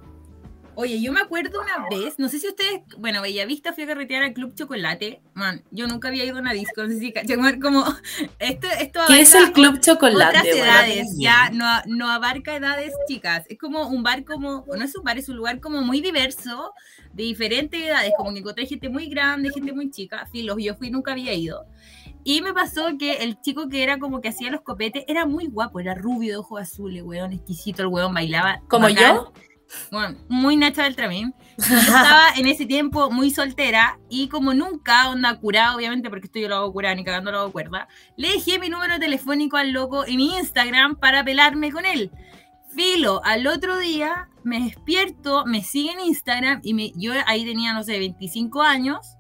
Oye, 0.77 1.01
yo 1.01 1.13
me 1.13 1.21
acuerdo 1.21 1.61
una 1.61 1.89
vez, 1.89 2.19
no 2.19 2.29
sé 2.29 2.39
si 2.39 2.49
ustedes, 2.49 2.83
bueno, 2.99 3.23
Bellavista 3.23 3.73
fui 3.73 3.85
a 3.85 3.87
carretear 3.87 4.25
al 4.25 4.33
Club 4.33 4.55
Chocolate. 4.55 5.23
Man, 5.35 5.63
yo 5.71 5.87
nunca 5.87 6.09
había 6.09 6.25
ido 6.25 6.37
a 6.37 6.41
una 6.41 6.53
disco, 6.53 6.83
no 6.83 6.89
sé 6.89 6.99
si 6.99 7.13
como, 7.61 7.85
esto, 8.39 8.67
esto 8.81 9.01
¿Qué 9.07 9.21
es 9.21 9.35
el 9.35 9.53
Club 9.53 9.81
Chocolate? 9.81 10.39
Otras 10.39 10.47
edades, 10.47 11.15
ya 11.17 11.51
no, 11.51 11.67
no 11.87 12.11
abarca 12.11 12.57
edades 12.57 12.93
chicas. 13.09 13.45
Es 13.49 13.59
como 13.59 13.89
un 13.89 14.03
bar 14.03 14.25
como, 14.25 14.65
no 14.67 14.85
es 14.85 14.97
un 14.97 15.05
bar, 15.05 15.19
es 15.19 15.29
un 15.29 15.37
lugar 15.37 15.61
como 15.61 15.83
muy 15.83 16.01
diverso, 16.01 16.73
de 17.13 17.23
diferentes 17.23 17.81
edades, 17.81 18.13
como 18.17 18.33
que 18.33 18.41
encontré 18.41 18.67
gente 18.67 18.89
muy 18.89 19.07
grande, 19.07 19.51
gente 19.51 19.73
muy 19.73 19.91
chica. 19.91 20.27
Filos, 20.33 20.57
yo 20.61 20.75
fui, 20.75 20.91
nunca 20.91 21.13
había 21.13 21.33
ido. 21.35 21.67
Y 22.25 22.41
me 22.41 22.55
pasó 22.55 22.97
que 22.99 23.19
el 23.19 23.41
chico 23.41 23.69
que 23.69 23.83
era 23.83 23.99
como 23.99 24.21
que 24.21 24.31
hacía 24.31 24.51
los 24.51 24.63
copetes 24.63 25.05
era 25.07 25.27
muy 25.27 25.47
guapo, 25.47 25.79
era 25.79 25.95
rubio 25.95 26.33
de 26.33 26.37
ojos 26.39 26.61
azules, 26.61 27.03
weón, 27.03 27.33
exquisito, 27.33 27.83
el 27.83 27.89
weón 27.89 28.15
bailaba. 28.15 28.63
¿Como 28.67 28.89
yo? 28.89 29.33
Bueno, 29.91 30.17
muy 30.29 30.57
Nacha 30.57 30.85
del 30.85 30.97
Tramín. 30.97 31.35
Yo 31.59 31.77
estaba 31.77 32.31
en 32.37 32.47
ese 32.47 32.67
tiempo 32.67 33.11
muy 33.11 33.31
soltera 33.31 33.99
y 34.09 34.29
como 34.29 34.55
nunca, 34.55 35.11
onda 35.11 35.39
curada, 35.39 35.77
obviamente, 35.77 36.11
porque 36.11 36.27
esto 36.27 36.39
yo 36.39 36.49
lo 36.49 36.57
hago 36.57 36.73
curada, 36.73 36.95
ni 36.95 37.05
cagando 37.05 37.31
lo 37.31 37.41
hago 37.41 37.53
cuerda, 37.53 37.89
le 38.17 38.33
dejé 38.33 38.59
mi 38.59 38.69
número 38.69 38.99
telefónico 38.99 39.57
al 39.57 39.71
loco 39.73 40.07
en 40.07 40.17
mi 40.17 40.37
Instagram 40.37 40.97
para 40.97 41.25
pelarme 41.25 41.71
con 41.71 41.87
él. 41.87 42.11
Filo, 42.75 43.21
al 43.25 43.47
otro 43.47 43.79
día 43.79 44.29
me 44.43 44.61
despierto, 44.61 45.45
me 45.47 45.63
sigue 45.63 45.93
en 45.93 46.01
Instagram 46.01 46.61
y 46.65 46.75
me, 46.75 46.93
yo 46.97 47.13
ahí 47.27 47.45
tenía, 47.45 47.73
no 47.73 47.85
sé, 47.85 47.99
25 47.99 48.63
años 48.63 49.17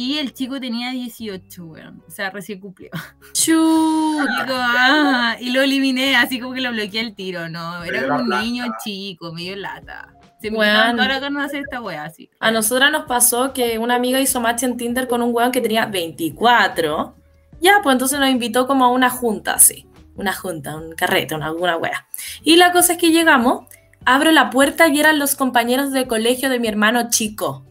y 0.00 0.16
el 0.16 0.32
chico 0.32 0.58
tenía 0.58 0.92
18, 0.92 1.62
weón. 1.62 2.02
O 2.08 2.10
sea, 2.10 2.30
recién 2.30 2.58
cumplió. 2.58 2.88
Chuta. 3.34 4.24
Y, 4.24 4.50
ah, 4.50 5.36
y 5.38 5.50
lo 5.50 5.60
eliminé, 5.60 6.16
así 6.16 6.40
como 6.40 6.54
que 6.54 6.62
lo 6.62 6.72
bloqueé 6.72 7.00
al 7.00 7.14
tiro, 7.14 7.50
¿no? 7.50 7.84
Era 7.84 8.08
como 8.08 8.20
un 8.20 8.28
niño 8.30 8.64
chico, 8.82 9.30
medio 9.34 9.56
lata. 9.56 10.14
Se 10.40 10.50
me 10.50 10.56
quitaron 10.56 10.96
toda 10.96 11.06
la 11.06 11.20
de 11.20 11.44
hacer 11.44 11.60
esta 11.60 11.82
wea 11.82 12.04
así. 12.04 12.30
A 12.40 12.50
nosotras 12.50 12.90
nos 12.90 13.04
pasó 13.04 13.52
que 13.52 13.78
una 13.78 13.94
amiga 13.94 14.18
hizo 14.18 14.40
match 14.40 14.62
en 14.62 14.78
Tinder 14.78 15.06
con 15.06 15.20
un 15.20 15.34
weón 15.34 15.52
que 15.52 15.60
tenía 15.60 15.84
24 15.84 17.14
Ya, 17.60 17.80
pues 17.82 17.92
entonces 17.92 18.18
nos 18.18 18.30
invitó 18.30 18.66
como 18.66 18.86
a 18.86 18.88
una 18.88 19.10
junta, 19.10 19.58
sí. 19.58 19.86
Una 20.14 20.32
junta, 20.32 20.76
un 20.76 20.92
carrete, 20.92 21.34
una, 21.34 21.52
una 21.52 21.76
wea. 21.76 22.06
Y 22.42 22.56
la 22.56 22.72
cosa 22.72 22.94
es 22.94 22.98
que 22.98 23.10
llegamos, 23.10 23.66
abro 24.06 24.32
la 24.32 24.48
puerta 24.48 24.88
y 24.88 24.98
eran 24.98 25.18
los 25.18 25.36
compañeros 25.36 25.92
de 25.92 26.06
colegio 26.06 26.48
de 26.48 26.58
mi 26.58 26.68
hermano 26.68 27.10
chico. 27.10 27.66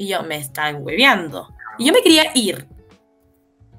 Y 0.00 0.08
yo, 0.08 0.22
me 0.22 0.36
están 0.38 0.82
hueveando. 0.82 1.54
Y 1.78 1.84
yo 1.84 1.92
me 1.92 2.00
quería 2.00 2.30
ir. 2.34 2.66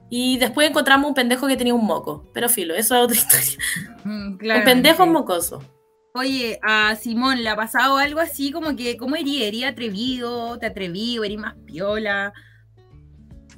Y 0.08 0.38
después 0.38 0.70
encontramos 0.70 1.08
un 1.08 1.16
pendejo 1.16 1.48
que 1.48 1.58
tenía 1.58 1.74
un 1.74 1.84
moco. 1.84 2.30
Pero 2.32 2.48
filo, 2.48 2.76
eso 2.76 2.96
es 2.96 3.02
otra 3.02 3.16
historia. 3.18 3.58
Mm, 4.04 4.34
Un 4.34 4.64
pendejo 4.64 5.08
mocoso. 5.08 5.64
Oye, 6.14 6.60
a 6.62 6.96
Simón 6.96 7.42
le 7.42 7.50
ha 7.50 7.56
pasado 7.56 7.98
algo 7.98 8.20
así 8.20 8.52
como 8.52 8.76
que, 8.76 8.98
¿cómo 8.98 9.16
erí? 9.16 9.42
¿Erí 9.42 9.64
atrevido? 9.64 10.60
¿Te 10.60 10.68
atreví 10.68 11.18
o 11.18 11.24
erí 11.24 11.38
más 11.38 11.56
piola? 11.66 12.34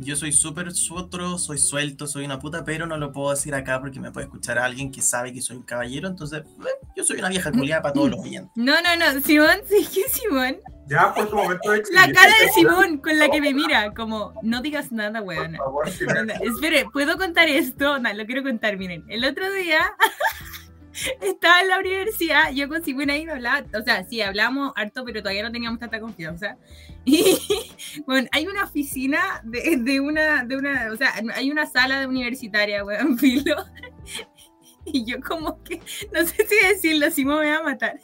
Yo 0.03 0.15
soy 0.15 0.31
súper 0.31 0.71
suotro, 0.73 1.37
soy 1.37 1.57
suelto, 1.57 2.07
soy 2.07 2.25
una 2.25 2.39
puta, 2.39 2.63
pero 2.63 2.85
no 2.85 2.97
lo 2.97 3.11
puedo 3.11 3.31
decir 3.31 3.55
acá 3.55 3.79
porque 3.79 3.99
me 3.99 4.11
puede 4.11 4.25
escuchar 4.25 4.57
a 4.57 4.65
alguien 4.65 4.91
que 4.91 5.01
sabe 5.01 5.33
que 5.33 5.41
soy 5.41 5.57
un 5.57 5.63
caballero, 5.63 6.07
entonces 6.07 6.41
eh, 6.41 6.87
yo 6.95 7.03
soy 7.03 7.19
una 7.19 7.29
vieja 7.29 7.51
culiada 7.51 7.81
para 7.81 7.93
todos 7.93 8.11
los 8.11 8.19
oyentes. 8.23 8.51
No, 8.55 8.73
no, 8.81 8.95
no, 8.97 9.21
Simón, 9.21 9.57
sí 9.67 9.87
que 9.93 10.09
Simón. 10.09 10.57
Ya, 10.87 11.13
pues 11.13 11.29
tu 11.29 11.35
momento 11.37 11.71
de 11.71 11.81
La 11.91 12.11
cara 12.11 12.33
de 12.41 12.49
Simón 12.49 12.97
con 12.97 13.17
la 13.17 13.29
que 13.29 13.39
me 13.39 13.53
mira, 13.53 13.93
como, 13.93 14.33
no 14.41 14.61
digas 14.61 14.91
nada, 14.91 15.23
Por. 15.23 15.37
Anda, 16.17 16.33
Espere, 16.41 16.85
¿puedo 16.91 17.17
contar 17.17 17.47
esto? 17.47 17.99
No, 17.99 18.13
lo 18.13 18.25
quiero 18.25 18.43
contar, 18.43 18.77
miren. 18.77 19.05
El 19.07 19.23
otro 19.23 19.49
día 19.51 19.79
estaba 21.21 21.61
en 21.61 21.67
la 21.69 21.79
universidad, 21.79 22.51
yo 22.53 22.67
con 22.69 22.83
Simón 22.83 23.09
ahí 23.09 23.25
me 23.25 23.33
hablaba, 23.33 23.65
o 23.77 23.83
sea, 23.83 24.03
sí, 24.05 24.21
hablamos 24.21 24.71
harto, 24.75 25.03
pero 25.03 25.21
todavía 25.21 25.43
no 25.43 25.51
teníamos 25.51 25.79
tanta 25.79 25.99
confianza. 25.99 26.57
Y 27.05 27.37
bueno, 28.07 28.29
hay 28.31 28.47
una 28.47 28.63
oficina 28.63 29.41
de, 29.43 29.75
de 29.75 29.99
una, 29.99 30.45
de 30.45 30.55
una, 30.55 30.89
o 30.89 30.95
sea, 30.95 31.13
hay 31.35 31.51
una 31.51 31.65
sala 31.65 31.99
de 31.99 32.07
universitaria, 32.07 32.85
weón, 32.85 33.17
filo. 33.19 33.57
Y 34.85 35.05
yo 35.05 35.19
como 35.21 35.61
que, 35.63 35.81
no 36.13 36.25
sé 36.25 36.47
si 36.47 36.67
decirlo, 36.67 37.09
Simón 37.11 37.41
me 37.41 37.51
va 37.51 37.57
a 37.57 37.63
matar. 37.63 37.99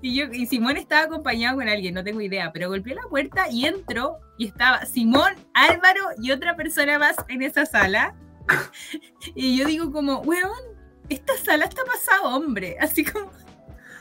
Y 0.00 0.14
yo, 0.14 0.32
y 0.32 0.46
Simón 0.46 0.78
estaba 0.78 1.02
acompañado 1.02 1.56
con 1.58 1.68
alguien, 1.68 1.94
no 1.94 2.04
tengo 2.04 2.22
idea, 2.22 2.50
pero 2.52 2.68
golpeé 2.68 2.94
la 2.94 3.08
puerta 3.10 3.50
y 3.50 3.66
entro 3.66 4.18
y 4.38 4.46
estaba 4.46 4.84
Simón, 4.86 5.34
Álvaro 5.54 6.00
y 6.22 6.30
otra 6.30 6.56
persona 6.56 6.98
más 6.98 7.16
en 7.28 7.42
esa 7.42 7.66
sala. 7.66 8.14
Y 9.34 9.58
yo 9.58 9.66
digo 9.66 9.92
como, 9.92 10.20
weón, 10.20 10.77
esta 11.08 11.36
sala 11.38 11.64
está 11.64 11.84
pasada 11.84 12.22
hombre, 12.22 12.76
así 12.80 13.04
como, 13.04 13.30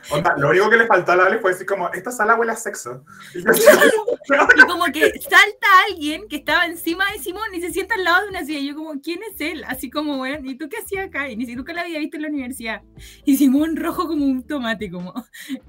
Onda, 0.10 0.36
lo 0.38 0.50
único 0.50 0.70
que 0.70 0.78
le 0.78 0.88
faltó 0.88 1.12
a 1.12 1.16
Lali 1.16 1.38
fue 1.40 1.52
decir 1.52 1.66
como, 1.66 1.90
esta 1.92 2.12
sala 2.12 2.36
huele 2.36 2.52
a 2.52 2.56
sexo. 2.56 3.04
Y 3.34 3.44
yo, 3.44 3.52
y 4.56 4.62
como 4.68 4.86
que 4.86 5.12
salta 5.20 5.68
alguien 5.90 6.28
que 6.28 6.38
estaba 6.38 6.66
encima 6.66 7.06
de 7.12 7.20
Simón 7.20 7.54
y 7.54 7.62
se 7.62 7.72
sienta 7.72 7.96
al 7.96 8.04
lado 8.04 8.24
de 8.24 8.30
una 8.30 8.46
silla. 8.46 8.60
Y 8.60 8.68
yo 8.68 8.76
como, 8.76 9.00
¿quién 9.02 9.20
es 9.24 9.40
él? 9.40 9.64
Así 9.68 9.90
como, 9.90 10.22
weón, 10.22 10.46
¿y 10.46 10.56
tú 10.56 10.70
qué 10.70 10.78
hacías 10.78 11.08
acá? 11.08 11.30
Y 11.30 11.36
ni 11.36 11.46
si 11.46 11.56
nunca 11.56 11.74
la 11.74 11.82
había 11.82 12.00
visto 12.00 12.18
en 12.18 12.24
la 12.24 12.30
universidad. 12.30 12.82
Y 13.26 13.38
Simón 13.38 13.76
rojo 13.76 14.08
como 14.08 14.26
un 14.26 14.46
tomate, 14.46 14.90
como, 14.92 15.14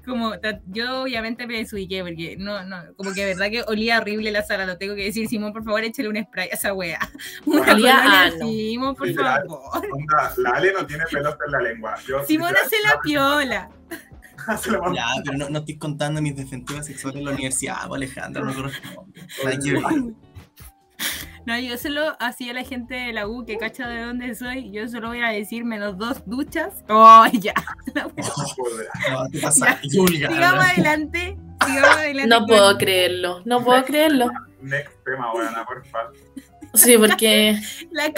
como, 0.05 0.33
yo 0.67 1.03
obviamente 1.03 1.47
me 1.47 1.57
desubiqué 1.57 2.01
porque 2.01 2.35
no, 2.37 2.63
no, 2.63 2.77
como 2.95 3.13
que 3.13 3.25
de 3.25 3.33
verdad 3.33 3.49
que 3.49 3.63
olía 3.67 3.99
horrible 3.99 4.31
la 4.31 4.43
sala, 4.43 4.65
lo 4.65 4.77
tengo 4.77 4.95
que 4.95 5.05
decir. 5.05 5.27
Simón, 5.27 5.53
por 5.53 5.63
favor, 5.63 5.83
échale 5.83 6.09
un 6.09 6.23
spray 6.23 6.49
a 6.49 6.53
esa 6.53 6.73
wea. 6.73 6.99
Una 7.45 7.73
Olía 7.73 8.25
a. 8.25 8.31
Simón, 8.31 8.95
por 8.95 9.13
favor. 9.13 9.87
la 10.37 10.51
Ale 10.51 10.73
no 10.73 10.85
tiene 10.85 11.03
pelos 11.11 11.35
en 11.45 11.51
la 11.51 11.61
lengua. 11.61 11.95
Yo, 12.07 12.23
Simón 12.25 12.53
hace 12.63 12.75
la 12.83 12.99
piola. 13.01 13.69
Ya, 14.95 15.05
pero 15.23 15.37
no, 15.37 15.49
no 15.49 15.59
estoy 15.59 15.77
contando 15.77 16.21
mis 16.21 16.35
defensivas 16.35 16.85
sexuales 16.85 17.19
en 17.19 17.25
la 17.25 17.31
universidad, 17.31 17.93
Alejandra, 17.93 18.43
no. 18.43 18.53
No, 21.45 21.57
yo 21.57 21.77
solo 21.77 22.15
hacía 22.19 22.53
la 22.53 22.63
gente 22.63 22.93
de 22.93 23.13
la 23.13 23.27
U 23.27 23.43
que 23.45 23.57
cacha 23.57 23.87
de 23.87 24.01
dónde 24.03 24.35
soy. 24.35 24.71
Yo 24.71 24.87
solo 24.87 25.07
voy 25.07 25.21
a 25.21 25.29
decir 25.29 25.65
menos 25.65 25.97
dos 25.97 26.21
duchas. 26.25 26.83
Oh, 26.89 27.25
ya. 27.31 27.53
No, 27.95 29.27
te 29.31 29.39
pasa, 29.41 29.79
Julia. 29.91 30.29
Sigamos 30.29 30.63
adelante. 30.65 31.37
Sigamos 31.65 31.89
adelante. 31.97 32.27
No 32.29 32.37
con- 32.39 32.47
puedo 32.47 32.77
creerlo, 32.77 33.41
no 33.45 33.63
puedo 33.63 33.83
creerlo. 33.83 34.29
Next 34.61 34.93
tema, 35.03 35.31
buena, 35.31 35.65
por 35.65 35.83
favor. 35.87 36.13
Sí, 36.75 36.97
porque 36.99 37.59
La, 37.91 38.13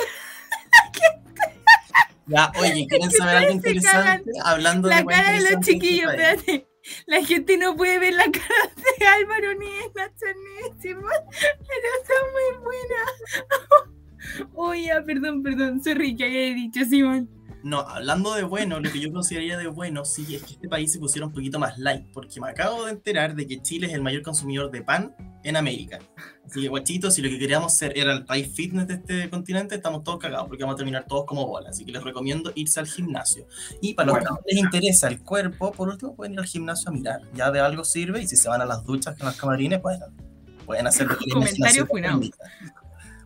Ya, 2.32 2.52
oye, 2.60 2.88
¿quieren 2.90 3.12
saber 3.12 3.38
algo 3.38 3.52
interesante? 3.52 4.32
Hablando 4.44 4.88
la 4.88 4.98
de 4.98 5.06
cara 5.06 5.32
de 5.34 5.52
los 5.52 5.66
chiquillos, 5.66 6.12
espérate. 6.12 6.68
La 7.06 7.24
gente 7.24 7.58
no 7.58 7.76
puede 7.76 8.00
ver 8.00 8.14
la 8.14 8.24
cara 8.24 8.72
de 8.76 9.06
Álvaro 9.06 9.54
ni 9.54 9.68
de 9.68 10.82
Simón, 10.82 11.12
pero 11.30 11.88
está 12.02 12.14
muy 12.34 12.64
buena. 12.64 14.50
Oye, 14.56 14.86
ya, 14.86 15.04
perdón, 15.04 15.44
perdón. 15.44 15.84
Sorry 15.84 16.16
que 16.16 16.24
haya 16.24 16.56
dicho 16.56 16.84
Simón. 16.86 17.30
No, 17.64 17.82
hablando 17.82 18.34
de 18.34 18.44
bueno, 18.44 18.80
lo 18.80 18.92
que 18.92 19.00
yo 19.00 19.12
consideraría 19.12 19.58
de 19.58 19.68
bueno, 19.68 20.04
sí, 20.04 20.36
es 20.36 20.44
que 20.44 20.54
este 20.54 20.68
país 20.68 20.92
se 20.92 20.98
pusiera 20.98 21.28
un 21.28 21.34
poquito 21.34 21.60
más 21.60 21.78
light, 21.78 22.08
porque 22.12 22.42
me 22.42 22.50
acabo 22.50 22.86
de 22.86 22.94
enterar 22.94 23.36
de 23.36 23.46
que 23.46 23.62
Chile 23.62 23.86
es 23.88 23.94
el 23.94 24.02
mayor 24.02 24.24
consumidor 24.24 24.72
de 24.72 24.82
pan 24.82 25.16
en 25.44 25.56
América. 25.56 26.00
Así 26.46 26.62
que, 26.62 26.68
guachitos, 26.68 27.14
si 27.14 27.22
lo 27.22 27.30
que 27.30 27.40
queríamos 27.40 27.74
ser 27.78 27.98
era 27.98 28.12
el 28.14 28.26
país 28.26 28.52
fitness 28.54 28.88
de 28.88 28.96
este 28.96 29.30
continente, 29.30 29.76
estamos 29.76 30.04
todos 30.04 30.20
cagados, 30.20 30.48
porque 30.48 30.64
vamos 30.64 30.74
a 30.74 30.78
terminar 30.78 31.06
todos 31.08 31.26
como 31.26 31.48
bolas. 31.48 31.72
Así 31.72 31.86
que 31.86 31.92
les 31.92 32.04
recomiendo 32.04 32.52
irse 32.56 32.80
al 32.80 32.88
gimnasio. 32.88 33.48
Y 33.82 33.94
para 33.94 34.08
los 34.08 34.16
Bueno. 34.16 34.30
que 34.30 34.34
no 34.34 34.40
les 34.48 34.58
interesa 34.58 35.08
el 35.08 35.22
cuerpo, 35.22 35.72
por 35.72 35.88
último 35.90 36.14
pueden 36.16 36.34
ir 36.34 36.40
al 36.40 36.46
gimnasio 36.46 36.90
a 36.90 36.94
mirar. 36.94 37.22
Ya 37.34 37.52
de 37.52 37.60
algo 37.62 37.86
sirve, 37.86 38.22
y 38.22 38.28
si 38.28 38.36
se 38.36 38.50
van 38.50 38.60
a 38.62 38.66
las 38.66 38.84
duchas 38.84 39.16
con 39.18 39.28
los 39.28 39.36
camarines, 39.38 39.80
pues 39.80 40.00
pueden 40.66 40.88
hacer 40.88 41.08
lo 41.08 41.18
que 41.18 41.26
la 41.28 41.34
Comentario 41.36 41.86
funado. 41.88 42.22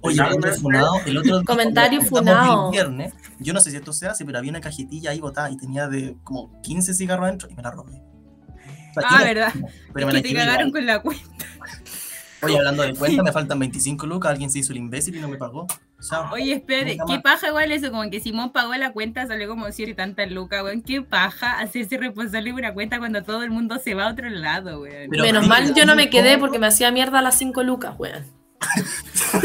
Oye, 0.01 0.21
el 0.21 0.33
otro 0.33 0.53
funado, 0.53 0.93
el 1.05 1.17
otro 1.17 1.43
Comentario 1.45 2.01
funado. 2.03 2.65
el 2.67 2.71
viernes, 2.73 3.13
yo 3.39 3.53
no 3.53 3.59
sé 3.59 3.71
si 3.71 3.77
esto 3.77 3.91
se 3.91 4.05
hace, 4.07 4.23
pero 4.23 4.37
había 4.37 4.51
una 4.51 4.61
cajetilla 4.61 5.09
ahí 5.11 5.19
botada 5.19 5.49
y 5.49 5.57
tenía 5.57 5.87
de 5.87 6.15
como 6.23 6.61
15 6.61 6.93
cigarros 6.93 7.25
adentro 7.25 7.49
y 7.49 7.55
me 7.55 7.63
la 7.63 7.71
robé. 7.71 7.93
O 8.97 9.01
sea, 9.01 9.09
Ah, 9.09 9.23
verdad. 9.23 9.51
Pero 9.93 10.07
es 10.07 10.13
me 10.13 10.21
que 10.21 10.27
la 10.27 10.33
te 10.33 10.33
cagaron 10.45 10.71
con 10.71 10.85
la 10.85 11.01
cuenta. 11.01 11.23
Oye, 12.45 12.57
hablando 12.57 12.83
de 12.83 12.93
cuenta, 12.93 13.23
me 13.23 13.31
faltan 13.31 13.59
25 13.59 14.05
lucas, 14.05 14.31
alguien 14.31 14.49
se 14.49 14.59
hizo 14.59 14.71
el 14.71 14.79
imbécil 14.79 15.15
y 15.15 15.19
no 15.19 15.27
me 15.27 15.37
pagó. 15.37 15.67
Chao. 16.07 16.31
Oye, 16.33 16.53
espérate, 16.53 16.97
qué 17.07 17.19
paja 17.19 17.47
igual 17.47 17.71
eso, 17.71 17.91
como 17.91 18.09
que 18.09 18.19
Simón 18.19 18.51
pagó 18.51 18.75
la 18.75 18.91
cuenta, 18.91 19.25
salió 19.27 19.47
como 19.47 19.67
y 19.67 19.93
tantas 19.93 20.31
lucas, 20.31 20.63
weón. 20.63 20.81
Qué 20.81 21.01
paja 21.01 21.59
hacerse 21.59 21.97
responsable 21.97 22.51
de 22.51 22.55
una 22.55 22.73
cuenta 22.73 22.99
cuando 22.99 23.23
todo 23.23 23.43
el 23.43 23.51
mundo 23.51 23.79
se 23.79 23.93
va 23.93 24.05
a 24.05 24.11
otro 24.11 24.29
lado, 24.29 24.81
weón. 24.81 25.09
Pero 25.09 25.23
menos 25.23 25.47
mal 25.47 25.73
yo 25.73 25.85
no 25.85 25.95
me 25.95 26.09
quedé 26.09 26.37
porque 26.37 26.59
me 26.59 26.67
hacía 26.67 26.91
mierda 26.91 27.19
a 27.19 27.21
las 27.21 27.37
5 27.37 27.63
lucas, 27.63 27.95
weón. 27.97 28.23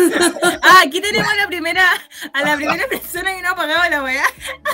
Ah, 0.62 0.82
aquí 0.84 1.00
tenemos 1.00 1.30
a 1.32 1.36
la 1.36 1.46
primera, 1.48 1.84
a 2.32 2.42
la 2.42 2.56
primera 2.56 2.86
persona 2.86 3.34
que 3.34 3.42
no 3.42 3.50
ha 3.50 3.56
pagado 3.56 3.90
la 3.90 4.02
weá. 4.02 4.22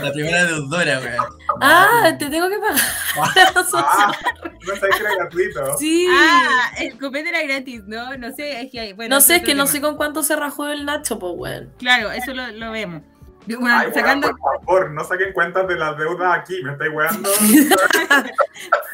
La 0.03 0.13
primera 0.13 0.45
deudora, 0.45 1.01
weón. 1.01 1.25
Ah, 1.63 2.13
te 2.19 2.27
tengo 2.27 2.49
que 2.51 2.59
pagar. 2.59 2.81
No 4.67 4.77
sabes 4.77 4.97
que 4.97 5.03
era 5.03 5.15
gratuito. 5.17 5.77
Sí. 5.79 6.09
Ah, 6.11 6.71
el 6.79 6.99
copete 6.99 7.29
era 7.29 7.43
gratis, 7.43 7.83
¿no? 7.87 8.17
No 8.17 8.33
sé, 8.33 8.63
es 8.63 8.71
que, 8.71 8.93
bueno, 8.95 9.15
no 9.17 9.21
sé, 9.21 9.37
es 9.37 9.43
que 9.43 9.55
no 9.55 9.65
tema. 9.65 9.73
sé 9.73 9.81
con 9.81 9.97
cuánto 9.97 10.23
se 10.23 10.37
rajó 10.37 10.67
el 10.69 10.85
Nacho, 10.85 11.19
pues, 11.19 11.33
weón. 11.37 11.73
Claro, 11.79 12.11
eso 12.13 12.33
lo, 12.35 12.47
lo 12.49 12.73
vemos. 12.73 13.03
Bueno, 13.47 13.69
Ay, 13.71 13.87
weón, 13.87 13.95
sacando. 13.95 14.29
por 14.37 14.65
favor, 14.65 14.91
no 14.91 15.05
saquen 15.05 15.33
cuentas 15.33 15.69
de 15.69 15.77
las 15.77 15.97
deudas 15.97 16.37
aquí, 16.39 16.61
me 16.65 16.73
estáis 16.73 16.93
weando. 16.93 17.31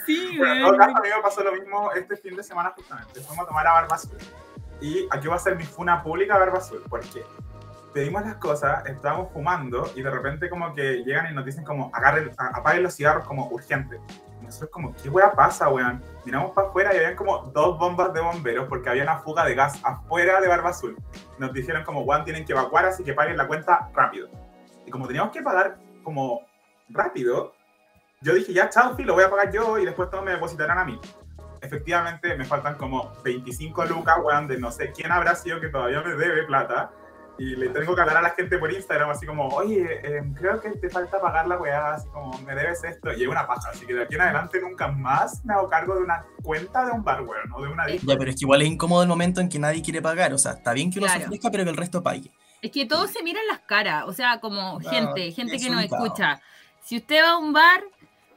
Sí, 0.07 0.35
Bueno, 0.37 0.67
todo 0.67 0.79
caso, 0.79 0.97
a 0.97 1.01
mí 1.01 1.09
me 1.17 1.23
pasó 1.23 1.45
lo 1.45 1.53
mismo 1.53 1.93
este 1.93 2.17
fin 2.17 2.35
de 2.37 2.43
semana 2.43 2.71
justamente. 2.77 3.21
Fuimos 3.21 3.45
a 3.45 3.49
tomar 3.49 3.67
a 3.67 3.73
Barba 3.73 3.95
Azul. 3.97 4.19
Y 4.81 5.07
aquí 5.11 5.29
va 5.29 5.37
a 5.37 5.39
ser 5.39 5.55
mi 5.57 5.65
funa 5.65 6.03
pública 6.03 6.35
a 6.35 6.39
Barba 6.39 6.59
Azul. 6.59 6.83
Porque 6.89 7.23
pedimos 7.95 8.23
las 8.23 8.35
cosas, 8.37 8.85
estábamos 8.87 9.33
fumando 9.33 9.91
y 9.95 10.03
de 10.03 10.11
repente 10.11 10.51
como 10.51 10.75
que 10.75 11.05
llegan 11.05 11.31
y 11.31 11.35
nos 11.35 11.45
dicen 11.45 11.63
como 11.65 11.91
agarren, 11.95 12.33
apaguen 12.37 12.83
los 12.83 12.95
cigarros 12.97 13.25
como 13.27 13.47
urgente. 13.51 14.01
Nosotros 14.43 14.71
como, 14.71 14.95
¿qué 14.97 15.09
wea 15.09 15.33
pasa, 15.33 15.69
weón? 15.69 16.03
Miramos 16.25 16.53
para 16.53 16.69
afuera 16.69 16.95
y 16.95 16.99
habían 16.99 17.17
como 17.17 17.39
dos 17.53 17.79
bombas 17.79 18.13
de 18.13 18.21
bomberos 18.21 18.69
porque 18.69 18.89
había 18.89 19.03
una 19.03 19.19
fuga 19.19 19.45
de 19.45 19.55
gas 19.55 19.81
afuera 19.83 20.41
de 20.41 20.49
Barba 20.49 20.71
Azul. 20.71 20.97
Nos 21.39 21.53
dijeron 21.53 21.85
como, 21.85 22.03
weón, 22.03 22.25
tienen 22.25 22.45
que 22.45 22.53
evacuar, 22.53 22.85
así 22.85 23.05
que 23.05 23.15
paguen 23.15 23.37
la 23.37 23.47
cuenta 23.47 23.91
rápido. 23.95 24.29
Y 24.87 24.91
como 24.91 25.07
teníamos 25.07 25.33
que 25.33 25.43
pagar 25.43 25.79
como 26.03 26.43
rápido, 26.89 27.55
yo 28.21 28.35
dije, 28.35 28.53
ya, 28.53 28.69
chao, 28.69 28.95
lo 28.99 29.15
voy 29.15 29.25
a 29.25 29.31
pagar 29.31 29.51
yo 29.51 29.79
y 29.79 29.85
después 29.85 30.11
todos 30.11 30.25
me 30.25 30.33
depositarán 30.33 30.79
a 30.79 30.85
mí. 30.85 31.01
Efectivamente, 31.61 32.37
me 32.37 32.45
faltan 32.45 32.77
como 32.77 33.13
25 33.25 33.85
lucas, 33.87 34.17
weón, 34.23 34.49
de 34.49 34.59
no 34.59 34.71
sé 34.71 34.93
quién 34.93 35.13
habrá 35.13 35.35
sido 35.35 35.61
que 35.61 35.69
todavía 35.69 36.03
me 36.03 36.15
debe 36.15 36.43
plata. 36.45 36.91
Y 37.39 37.57
le 37.57 37.69
tengo 37.71 37.95
que 37.95 38.01
hablar 38.01 38.19
a 38.19 38.23
la 38.23 38.31
gente 38.31 38.59
por 38.59 38.71
Instagram, 38.73 39.11
así 39.11 39.27
como, 39.27 39.49
oye, 39.49 40.01
eh, 40.05 40.23
creo 40.37 40.61
que 40.61 40.71
te 40.71 40.89
falta 40.91 41.21
pagar 41.21 41.49
la 41.49 41.57
weá, 41.59 41.95
así 41.95 42.07
como, 42.09 42.37
me 42.41 42.55
debes 42.55 42.85
esto. 42.85 43.13
Y 43.13 43.23
es 43.23 43.29
una 43.29 43.47
paja, 43.47 43.71
así 43.73 43.87
que 43.87 43.95
de 43.95 44.03
aquí 44.03 44.15
en 44.15 44.21
adelante 44.21 44.61
nunca 44.61 44.89
más 44.89 45.45
me 45.45 45.55
hago 45.55 45.69
cargo 45.69 45.95
de 45.95 46.03
una 46.03 46.25
cuenta 46.43 46.85
de 46.85 46.93
un 46.93 47.03
bar, 47.03 47.23
weón, 47.23 47.53
o 47.55 47.63
de 47.63 47.69
una 47.69 47.87
disco. 47.87 48.07
Ya, 48.13 48.17
pero 48.19 48.31
es 48.31 48.37
que 48.37 48.45
igual 48.45 48.63
es 48.63 48.69
incómodo 48.69 49.03
el 49.03 49.09
momento 49.09 49.41
en 49.41 49.49
que 49.49 49.59
nadie 49.59 49.83
quiere 49.83 50.03
pagar. 50.03 50.33
O 50.35 50.39
sea, 50.39 50.53
está 50.53 50.73
bien 50.73 50.91
que 50.93 50.99
uno 50.99 51.09
se 51.09 51.15
Claro. 51.15 51.27
ofrezca, 51.31 51.51
pero 51.51 51.65
que 51.65 51.71
el 51.71 51.77
resto 51.77 52.03
pague. 52.03 52.31
Es 52.61 52.71
que 52.71 52.87
todos 52.87 53.11
se 53.11 53.23
miran 53.25 53.43
las 53.49 53.61
caras, 53.61 54.05
o 54.07 54.13
sea, 54.13 54.39
como 54.39 54.79
gente, 54.81 55.33
gente 55.33 55.59
que 55.59 55.69
nos 55.71 55.83
escucha. 55.83 56.41
Si 56.85 56.97
usted 56.99 57.23
va 57.25 57.31
a 57.31 57.39
un 57.39 57.53
bar, 57.53 57.83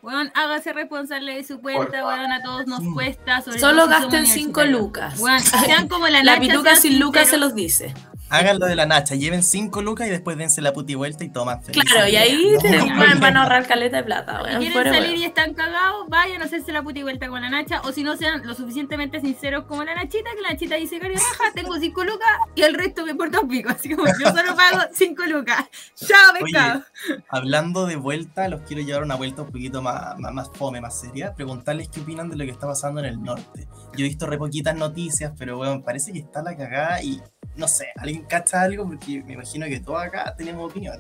weón, 0.01 0.31
hágase 0.35 0.71
responsable 0.73 1.35
de 1.35 1.43
su 1.43 1.59
cuenta, 1.61 2.05
weón, 2.07 2.31
a 2.31 2.41
todos 2.41 2.65
nos 2.65 2.79
Sí. 2.79 2.91
cuesta. 2.93 3.41
Sobre 3.41 3.59
Solo 3.59 3.87
gasten 3.87 4.25
5 4.25 4.63
lucas. 4.63 5.19
Weón, 5.19 5.39
sean 5.41 5.87
como 5.87 6.07
la 6.07 6.23
La 6.23 6.37
Nacha, 6.37 6.41
pituca 6.41 6.75
sin 6.75 6.99
lucas 6.99 7.27
se 7.27 7.37
los 7.37 7.53
dice. 7.53 7.93
Hagan 8.35 8.59
lo 8.59 8.65
de 8.65 8.75
la 8.75 8.85
Nacha, 8.85 9.15
lleven 9.15 9.43
5 9.43 9.81
lucas 9.81 10.07
y 10.07 10.09
después 10.11 10.37
dense 10.37 10.61
la 10.61 10.73
puti 10.73 10.95
vuelta 10.95 11.23
y 11.23 11.29
toman 11.29 11.63
feliz. 11.63 11.83
Claro, 11.83 12.07
y 12.07 12.15
ahí 12.15 12.55
se 12.61 12.77
van, 12.77 13.19
van 13.19 13.37
a 13.37 13.43
ahorrar 13.43 13.65
caleta 13.67 13.97
de 13.97 14.03
plata, 14.03 14.39
Si 14.39 14.49
weón. 14.49 14.59
quieren 14.61 14.93
salir 14.93 15.09
weón. 15.09 15.21
y 15.21 15.25
están 15.25 15.53
cagados, 15.53 16.07
vayan 16.09 16.41
a 16.41 16.45
hacerse 16.45 16.71
la 16.71 16.83
puta 16.83 16.99
y 16.99 17.03
vuelta 17.03 17.27
con 17.27 17.41
la 17.41 17.49
Nacha. 17.49 17.81
O 17.81 17.91
si 17.91 18.03
no 18.03 18.15
sean 18.17 18.45
lo 18.45 18.53
suficientemente 18.53 19.21
sinceros 19.21 19.65
como 19.65 19.83
la 19.83 19.95
Nachita, 19.95 20.29
que 20.35 20.41
la 20.41 20.49
Nachita 20.51 20.75
dice, 20.75 20.99
Cari 20.99 21.15
Raja, 21.15 21.51
tengo 21.53 21.75
5 21.77 22.03
lucas 22.03 22.27
y 22.55 22.61
el 22.63 22.73
resto 22.73 23.05
me 23.05 23.15
porta 23.15 23.39
un 23.39 23.47
pico. 23.47 23.69
Así 23.69 23.93
como 23.95 24.07
yo 24.07 24.27
solo 24.31 24.55
pago 24.55 24.81
5 24.93 25.23
lucas. 25.27 25.65
Chao, 25.95 26.33
pescado. 26.39 26.83
Hablando 27.29 27.85
de 27.85 27.95
vuelta, 27.95 28.47
los 28.47 28.61
quiero 28.61 28.81
llevar 28.81 29.03
una 29.03 29.15
vuelta 29.15 29.41
un 29.43 29.51
poquito 29.51 29.81
más, 29.81 30.17
más, 30.19 30.33
más 30.33 30.49
fome, 30.53 30.81
más 30.81 30.99
seria. 30.99 31.33
Preguntarles 31.33 31.89
qué 31.89 32.01
opinan 32.01 32.29
de 32.29 32.35
lo 32.35 32.45
que 32.45 32.51
está 32.51 32.67
pasando 32.67 32.99
en 32.99 33.05
el 33.07 33.21
norte. 33.21 33.67
Yo 33.95 34.05
he 34.05 34.09
visto 34.09 34.25
re 34.25 34.37
poquitas 34.37 34.75
noticias, 34.75 35.33
pero 35.37 35.57
bueno, 35.57 35.81
parece 35.83 36.11
que 36.11 36.19
está 36.19 36.41
la 36.41 36.55
cagada 36.55 37.01
y 37.01 37.21
no 37.55 37.67
sé, 37.67 37.87
¿alguien 37.97 38.24
cacha 38.27 38.61
algo? 38.61 38.85
Porque 38.85 39.23
me 39.23 39.33
imagino 39.33 39.65
que 39.67 39.79
todos 39.79 40.01
acá 40.01 40.33
tenemos 40.35 40.69
opinión. 40.69 40.99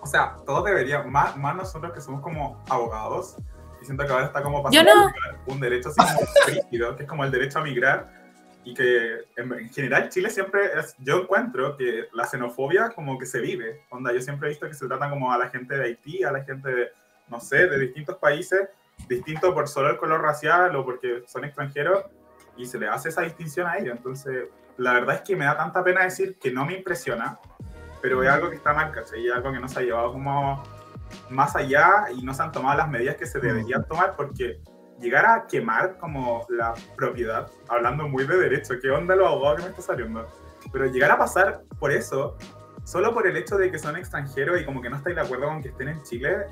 O 0.00 0.06
sea, 0.06 0.36
todos 0.46 0.64
deberían, 0.64 1.10
más, 1.10 1.36
más 1.36 1.56
nosotros 1.56 1.92
que 1.92 2.00
somos 2.00 2.20
como 2.20 2.62
abogados, 2.68 3.36
y 3.80 3.84
siento 3.84 4.06
que 4.06 4.12
ahora 4.12 4.26
está 4.26 4.42
como 4.42 4.62
pasando 4.62 4.94
no. 4.94 5.12
un 5.52 5.60
derecho 5.60 5.88
así 5.88 6.14
como 6.14 6.28
rígido, 6.46 6.96
que 6.96 7.02
es 7.02 7.08
como 7.08 7.24
el 7.24 7.30
derecho 7.30 7.58
a 7.58 7.62
migrar, 7.62 8.26
y 8.64 8.74
que 8.74 9.20
en, 9.36 9.52
en 9.52 9.70
general 9.70 10.08
Chile 10.08 10.30
siempre 10.30 10.78
es, 10.78 10.96
yo 10.98 11.22
encuentro 11.22 11.76
que 11.76 12.08
la 12.12 12.26
xenofobia 12.26 12.90
como 12.90 13.18
que 13.18 13.26
se 13.26 13.40
vive, 13.40 13.84
onda, 13.90 14.12
yo 14.12 14.20
siempre 14.20 14.48
he 14.48 14.50
visto 14.50 14.66
que 14.66 14.74
se 14.74 14.86
trata 14.86 15.08
como 15.08 15.32
a 15.32 15.38
la 15.38 15.48
gente 15.48 15.76
de 15.76 15.84
Haití, 15.84 16.24
a 16.24 16.32
la 16.32 16.42
gente 16.42 16.68
de, 16.68 16.88
no 17.28 17.40
sé, 17.40 17.68
de 17.68 17.78
distintos 17.78 18.16
países, 18.16 18.68
distinto 19.08 19.54
por 19.54 19.68
solo 19.68 19.90
el 19.90 19.98
color 19.98 20.20
racial 20.20 20.74
o 20.74 20.84
porque 20.84 21.22
son 21.26 21.44
extranjeros, 21.44 22.04
y 22.56 22.66
se 22.66 22.78
le 22.78 22.88
hace 22.88 23.10
esa 23.10 23.22
distinción 23.22 23.66
a 23.66 23.78
ellos, 23.78 23.96
entonces 23.96 24.48
la 24.78 24.92
verdad 24.92 25.16
es 25.16 25.20
que 25.22 25.36
me 25.36 25.44
da 25.44 25.56
tanta 25.56 25.82
pena 25.82 26.02
decir 26.02 26.38
que 26.38 26.50
no 26.50 26.64
me 26.64 26.74
impresiona, 26.74 27.38
pero 28.02 28.22
es 28.22 28.28
algo 28.28 28.50
que 28.50 28.56
está 28.56 28.72
mal, 28.72 28.92
¿cachai? 28.92 29.26
Es 29.26 29.32
algo 29.32 29.52
que 29.52 29.60
no 29.60 29.68
se 29.68 29.80
ha 29.80 29.82
llevado 29.82 30.12
como 30.12 30.62
más 31.30 31.56
allá 31.56 32.06
y 32.14 32.22
no 32.22 32.34
se 32.34 32.42
han 32.42 32.52
tomado 32.52 32.76
las 32.76 32.88
medidas 32.88 33.16
que 33.16 33.26
se 33.26 33.40
deberían 33.40 33.84
tomar 33.86 34.14
porque 34.16 34.60
llegar 35.00 35.26
a 35.26 35.46
quemar 35.46 35.98
como 35.98 36.46
la 36.48 36.74
propiedad, 36.96 37.50
hablando 37.68 38.08
muy 38.08 38.26
de 38.26 38.36
derecho, 38.36 38.74
¿qué 38.80 38.90
onda 38.90 39.14
los 39.14 39.28
abogados 39.28 39.56
que 39.58 39.62
me 39.64 39.70
está 39.70 39.82
saliendo? 39.82 40.26
Pero 40.72 40.86
llegar 40.86 41.10
a 41.10 41.18
pasar 41.18 41.62
por 41.78 41.92
eso, 41.92 42.36
solo 42.84 43.12
por 43.12 43.26
el 43.26 43.36
hecho 43.36 43.56
de 43.56 43.70
que 43.70 43.78
son 43.78 43.96
extranjeros 43.96 44.60
y 44.60 44.64
como 44.64 44.80
que 44.80 44.90
no 44.90 44.96
estáis 44.96 45.16
de 45.16 45.22
acuerdo 45.22 45.46
con 45.46 45.62
que 45.62 45.68
estén 45.68 45.88
en 45.88 46.02
Chile, 46.02 46.46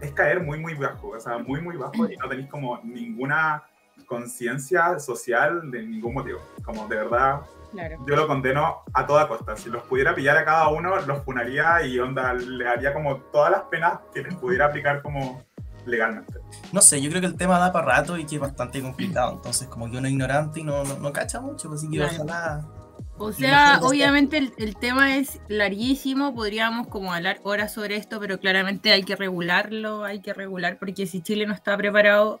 es 0.00 0.12
caer 0.12 0.40
muy, 0.40 0.58
muy 0.58 0.74
bajo, 0.74 1.08
o 1.08 1.20
sea, 1.20 1.38
muy, 1.38 1.60
muy 1.60 1.76
bajo 1.76 2.10
y 2.10 2.16
no 2.16 2.28
tenéis 2.28 2.48
como 2.48 2.80
ninguna 2.82 3.64
conciencia 4.06 4.98
social 4.98 5.70
de 5.70 5.82
ningún 5.82 6.14
motivo. 6.14 6.40
Como 6.64 6.88
de 6.88 6.96
verdad, 6.96 7.42
Claro. 7.72 7.98
yo 8.06 8.16
lo 8.16 8.26
condeno 8.26 8.82
a 8.92 9.06
toda 9.06 9.28
costa. 9.28 9.56
Si 9.56 9.68
los 9.70 9.82
pudiera 9.84 10.14
pillar 10.14 10.36
a 10.36 10.44
cada 10.44 10.68
uno, 10.68 10.96
los 11.00 11.22
funaría 11.24 11.84
y 11.86 11.98
onda, 11.98 12.32
le 12.34 12.66
haría 12.68 12.92
como 12.92 13.16
todas 13.16 13.50
las 13.52 13.62
penas 13.62 14.00
que 14.12 14.22
les 14.22 14.34
pudiera 14.34 14.66
aplicar 14.66 15.02
como 15.02 15.42
legalmente. 15.86 16.34
No 16.72 16.80
sé, 16.80 17.00
yo 17.00 17.08
creo 17.10 17.20
que 17.20 17.26
el 17.28 17.36
tema 17.36 17.58
da 17.58 17.72
para 17.72 17.86
rato 17.86 18.18
y 18.18 18.26
que 18.26 18.34
es 18.36 18.40
bastante 18.40 18.82
complicado. 18.82 19.32
Entonces, 19.32 19.68
como 19.68 19.90
que 19.90 19.96
uno 19.96 20.06
es 20.06 20.12
ignorante 20.12 20.60
y 20.60 20.64
no, 20.64 20.84
no, 20.84 20.98
no 20.98 21.12
cacha 21.12 21.40
mucho, 21.40 21.68
pues, 21.68 21.80
así 21.80 21.90
que 21.90 21.98
Claro. 21.98 22.14
ojalá. 22.24 22.64
O 23.22 23.32
sea, 23.32 23.80
obviamente 23.82 24.38
el, 24.38 24.52
el 24.56 24.76
tema 24.76 25.16
es 25.16 25.40
larguísimo, 25.48 26.34
podríamos 26.34 26.86
como 26.88 27.12
hablar 27.12 27.38
horas 27.42 27.72
sobre 27.74 27.96
esto, 27.96 28.18
pero 28.18 28.40
claramente 28.40 28.92
hay 28.92 29.02
que 29.04 29.14
regularlo, 29.14 30.04
hay 30.04 30.20
que 30.22 30.32
regular, 30.32 30.78
porque 30.78 31.06
si 31.06 31.20
Chile 31.22 31.46
no 31.46 31.52
está 31.52 31.76
preparado, 31.76 32.40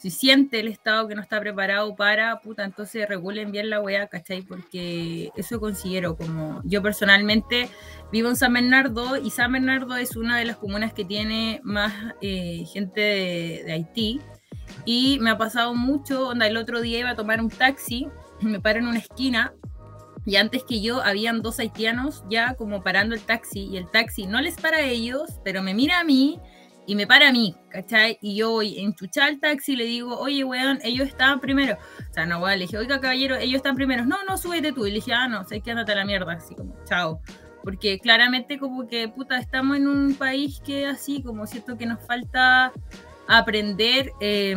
si 0.00 0.10
siente 0.10 0.60
el 0.60 0.68
Estado 0.68 1.06
que 1.06 1.14
no 1.14 1.20
está 1.20 1.38
preparado 1.40 1.94
para, 1.94 2.40
puta, 2.40 2.64
entonces 2.64 3.06
regulen 3.06 3.52
bien 3.52 3.68
la 3.68 3.82
weá, 3.82 4.06
¿cachai? 4.06 4.40
Porque 4.40 5.30
eso 5.36 5.60
considero 5.60 6.16
como, 6.16 6.62
yo 6.64 6.80
personalmente 6.80 7.68
vivo 8.10 8.30
en 8.30 8.36
San 8.36 8.54
Bernardo 8.54 9.18
y 9.18 9.28
San 9.28 9.52
Bernardo 9.52 9.96
es 9.96 10.16
una 10.16 10.38
de 10.38 10.46
las 10.46 10.56
comunas 10.56 10.94
que 10.94 11.04
tiene 11.04 11.60
más 11.64 11.92
eh, 12.22 12.64
gente 12.72 13.00
de, 13.00 13.62
de 13.66 13.72
Haití. 13.72 14.20
Y 14.86 15.18
me 15.20 15.30
ha 15.30 15.36
pasado 15.36 15.74
mucho, 15.74 16.28
onda, 16.28 16.46
el 16.46 16.56
otro 16.56 16.80
día 16.80 17.00
iba 17.00 17.10
a 17.10 17.16
tomar 17.16 17.38
un 17.42 17.50
taxi, 17.50 18.08
me 18.40 18.58
paro 18.58 18.78
en 18.78 18.86
una 18.86 19.00
esquina 19.00 19.52
y 20.24 20.36
antes 20.36 20.64
que 20.64 20.80
yo 20.80 21.02
habían 21.02 21.42
dos 21.42 21.58
haitianos 21.58 22.24
ya 22.30 22.54
como 22.54 22.82
parando 22.82 23.14
el 23.14 23.20
taxi 23.20 23.66
y 23.66 23.76
el 23.76 23.90
taxi 23.90 24.26
no 24.26 24.40
les 24.40 24.56
para 24.56 24.78
a 24.78 24.82
ellos, 24.82 25.40
pero 25.44 25.62
me 25.62 25.74
mira 25.74 26.00
a 26.00 26.04
mí 26.04 26.38
y 26.90 26.96
me 26.96 27.06
para 27.06 27.28
a 27.28 27.32
mí, 27.32 27.54
¿cachai? 27.68 28.18
Y 28.20 28.34
yo 28.34 28.50
voy 28.50 28.80
enchuchada 28.80 29.28
al 29.28 29.38
taxi 29.38 29.74
y 29.74 29.76
le 29.76 29.84
digo, 29.84 30.18
oye, 30.18 30.42
weón, 30.42 30.80
ellos 30.82 31.06
estaban 31.06 31.38
primero. 31.38 31.74
O 32.10 32.12
sea, 32.12 32.26
no, 32.26 32.40
weón, 32.40 32.58
le 32.58 32.64
dije, 32.64 32.78
oiga, 32.78 32.98
caballero, 33.00 33.36
ellos 33.36 33.58
están 33.58 33.76
primeros. 33.76 34.08
No, 34.08 34.16
no, 34.28 34.36
súbete 34.36 34.72
tú. 34.72 34.86
Y 34.86 34.88
le 34.88 34.96
dije, 34.96 35.12
ah, 35.12 35.28
no, 35.28 35.44
sé 35.44 35.60
que 35.60 35.70
andate 35.70 35.92
a 35.92 35.94
la 35.94 36.04
mierda, 36.04 36.32
así 36.32 36.56
como, 36.56 36.74
chao. 36.86 37.20
Porque 37.62 38.00
claramente 38.00 38.58
como 38.58 38.88
que, 38.88 39.08
puta, 39.08 39.38
estamos 39.38 39.76
en 39.76 39.86
un 39.86 40.16
país 40.16 40.60
que 40.66 40.84
así, 40.84 41.22
como 41.22 41.46
siento 41.46 41.78
que 41.78 41.86
nos 41.86 42.04
falta 42.04 42.72
aprender 43.28 44.10
eh, 44.20 44.56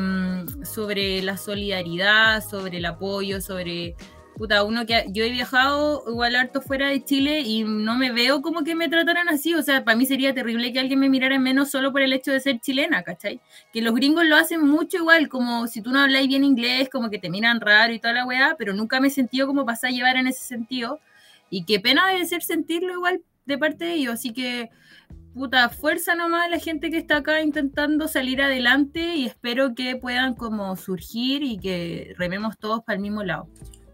sobre 0.63 1.22
la 1.22 1.38
solidaridad, 1.38 2.43
sobre 2.43 2.80
el 2.80 2.86
apoyo, 2.86 3.41
sobre 3.41 3.96
puta, 4.38 4.63
uno 4.63 4.86
que 4.86 5.06
yo 5.10 5.24
he 5.24 5.30
viajado 5.30 6.04
igual 6.08 6.36
harto 6.36 6.62
fuera 6.62 6.88
de 6.88 7.04
Chile 7.04 7.41
y 7.41 7.63
no 7.63 7.96
me 7.96 8.12
veo 8.12 8.41
como 8.41 8.63
que 8.63 8.76
me 8.76 8.89
trataran 8.89 9.30
así, 9.30 9.54
o 9.54 9.62
sea, 9.62 9.84
para 9.84 9.98
mí 9.98 10.06
sería 10.06 10.34
terrible 10.34 10.74
que 10.74 10.80
alguien 10.80 11.00
me 11.00 11.10
mirara 11.10 11.36
en 11.36 11.43
menos 11.43 11.69
solo 11.69 11.91
por 11.91 12.02
el 12.02 12.13
hecho 12.13 12.32
de 12.32 12.39
ser 12.39 12.60
chilena, 12.60 13.04
¿cachai? 13.04 13.39
Que 13.72 13.82
los 13.82 13.93
gringos 13.93 14.26
lo 14.26 14.36
hacen 14.36 14.65
mucho 14.65 14.98
igual, 14.98 15.30
como 15.30 15.67
si 15.67 15.82
tú 15.82 15.91
no 15.91 16.00
habláis 16.00 16.28
bien 16.28 16.43
inglés, 16.43 16.89
como 16.89 17.10
que 17.10 17.19
te 17.19 17.30
miran 17.30 17.62
raro 17.62 17.93
y 17.93 18.00
toda 18.00 18.13
la 18.13 18.26
weá, 18.26 18.56
pero 18.58 18.74
nunca 18.74 19.00
me 19.00 19.08
he 19.08 19.12
sentido 19.12 19.48
como 19.48 19.65
pasar 19.65 19.91
a 19.91 19.93
llevar 19.93 20.17
en 20.17 20.28
ese 20.28 20.43
sentido, 20.43 21.00
y 21.50 21.65
qué 21.65 21.80
pena 21.80 22.08
debe 22.08 22.26
ser 22.26 22.41
sentirlo 22.41 22.93
igual 22.93 23.22
de 23.46 23.58
parte 23.58 23.86
de 23.86 23.93
ellos, 23.93 24.15
así 24.15 24.34
que 24.34 24.69
puta, 25.34 25.69
fuerza 25.69 26.15
nomás 26.15 26.46
a 26.46 26.50
la 26.50 26.60
gente 26.60 26.91
que 26.91 26.98
está 26.98 27.17
acá 27.17 27.41
intentando 27.41 28.08
salir 28.08 28.41
adelante 28.41 29.15
y 29.15 29.26
espero 29.26 29.74
que 29.74 29.96
puedan 29.96 30.36
como 30.36 30.76
surgir 30.76 31.43
y 31.43 31.58
que 31.58 32.13
rememos 32.17 32.58
todos 32.58 32.84
para 32.84 32.96
el 32.98 33.02
mismo 33.02 33.24
lado. 33.24 33.48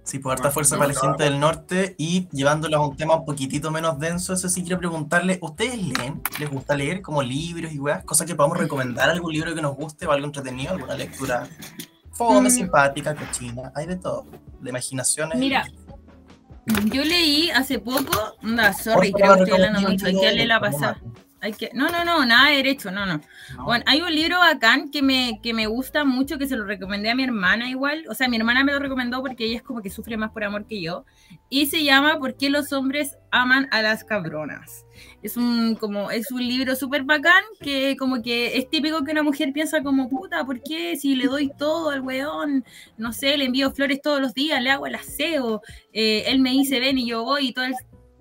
Sí, 0.10 0.18
por 0.18 0.32
harta 0.32 0.50
fuerza 0.50 0.76
para 0.76 0.92
la 0.92 1.00
gente 1.00 1.24
del 1.24 1.40
norte 1.40 1.94
y 2.00 2.28
llevándolos 2.32 2.80
a 2.80 2.84
un 2.84 2.98
tema 2.98 3.16
un 3.16 3.26
poquitito 3.26 3.70
menos 3.70 4.00
denso, 4.00 4.34
eso 4.34 4.50
sí 4.50 4.64
quiero 4.64 4.80
preguntarle, 4.80 5.38
¿ustedes 5.40 5.78
leen? 5.78 6.20
¿Les 6.40 6.50
gusta 6.50 6.76
leer 6.76 7.04
como 7.04 7.22
libros 7.22 7.72
y 7.72 7.78
weas? 7.78 8.04
Cosas 8.06 8.26
que 8.26 8.34
podamos 8.34 8.58
recomendar, 8.58 9.08
algún 9.08 9.32
libro 9.32 9.54
que 9.54 9.62
nos 9.62 9.76
guste 9.76 10.08
o 10.08 10.12
algo 10.12 10.26
entretenido, 10.26 10.72
alguna 10.74 10.96
lectura 10.96 11.48
fome, 12.12 12.50
Mm. 12.50 12.52
simpática, 12.52 13.14
cochina, 13.14 13.72
hay 13.76 13.86
de 13.86 13.98
todo, 13.98 14.26
de 14.60 14.70
imaginaciones. 14.72 15.38
Mira, 15.38 15.68
yo 16.86 17.04
leí 17.04 17.52
hace 17.52 17.78
poco, 17.78 18.36
anda, 18.42 18.74
sorry, 18.74 19.14
creo 19.14 19.36
que 19.36 19.44
estoy 19.44 19.54
hablando 19.54 19.90
mucho, 19.90 20.08
hay 20.08 20.20
que 20.20 20.26
darle 20.26 20.48
la 20.48 20.60
pasada. 20.60 21.00
Hay 21.42 21.54
que, 21.54 21.70
no, 21.74 21.88
no, 21.90 22.04
no, 22.04 22.26
nada 22.26 22.50
de 22.50 22.58
derecho, 22.58 22.92
no, 22.92 23.06
no. 23.06 23.22
¿no? 23.56 23.64
Bueno, 23.64 23.84
hay 23.88 24.02
un 24.02 24.14
libro 24.14 24.40
bacán 24.40 24.92
que 24.92 25.02
me, 25.02 25.40
que 25.42 25.54
me 25.54 25.68
gusta 25.68 26.04
mucho, 26.04 26.38
que 26.38 26.48
se 26.48 26.58
lo 26.58 26.66
recomendé 26.66 27.10
a 27.10 27.16
mi 27.16 27.24
hermana 27.24 27.70
igual. 27.70 28.04
O 28.10 28.14
sea, 28.14 28.28
mi 28.28 28.36
hermana 28.38 28.64
me 28.64 28.74
lo 28.74 28.80
recomendó 28.80 29.22
porque 29.22 29.46
ella 29.46 29.58
es 29.58 29.64
como 29.64 29.82
que 29.82 29.90
sufre 29.90 30.18
más 30.18 30.32
por 30.32 30.44
amor 30.44 30.66
que 30.68 30.82
yo. 30.82 31.06
Y 31.50 31.68
se 31.68 31.84
llama 31.84 32.20
¿Por 32.20 32.36
qué 32.36 32.50
los 32.50 32.74
hombres 32.74 33.18
aman 33.32 33.68
a 33.72 33.82
las 33.82 34.04
cabronas? 34.04 34.86
Es 35.22 35.38
un, 35.38 35.76
como, 35.76 36.12
es 36.12 36.30
un 36.32 36.46
libro 36.46 36.76
súper 36.76 37.04
bacán 37.04 37.44
que 37.62 37.96
como 37.98 38.22
que 38.22 38.58
es 38.58 38.70
típico 38.70 39.04
que 39.04 39.12
una 39.12 39.24
mujer 39.24 39.54
piensa 39.54 39.82
como, 39.82 40.10
puta, 40.10 40.44
¿por 40.46 40.62
qué 40.62 40.98
si 40.98 41.16
le 41.16 41.26
doy 41.26 41.52
todo 41.58 41.90
al 41.90 42.02
weón? 42.02 42.66
No 42.98 43.14
sé, 43.14 43.38
le 43.38 43.46
envío 43.46 43.72
flores 43.72 44.02
todos 44.02 44.20
los 44.20 44.34
días, 44.34 44.62
le 44.62 44.72
hago 44.72 44.88
el 44.88 44.96
aseo, 44.96 45.62
eh, 45.94 46.26
él 46.28 46.40
me 46.40 46.52
dice 46.52 46.80
ven 46.80 46.98
y 46.98 47.08
yo 47.08 47.24
voy 47.24 47.48
y 47.48 47.54
todo 47.54 47.66
el 47.66 47.76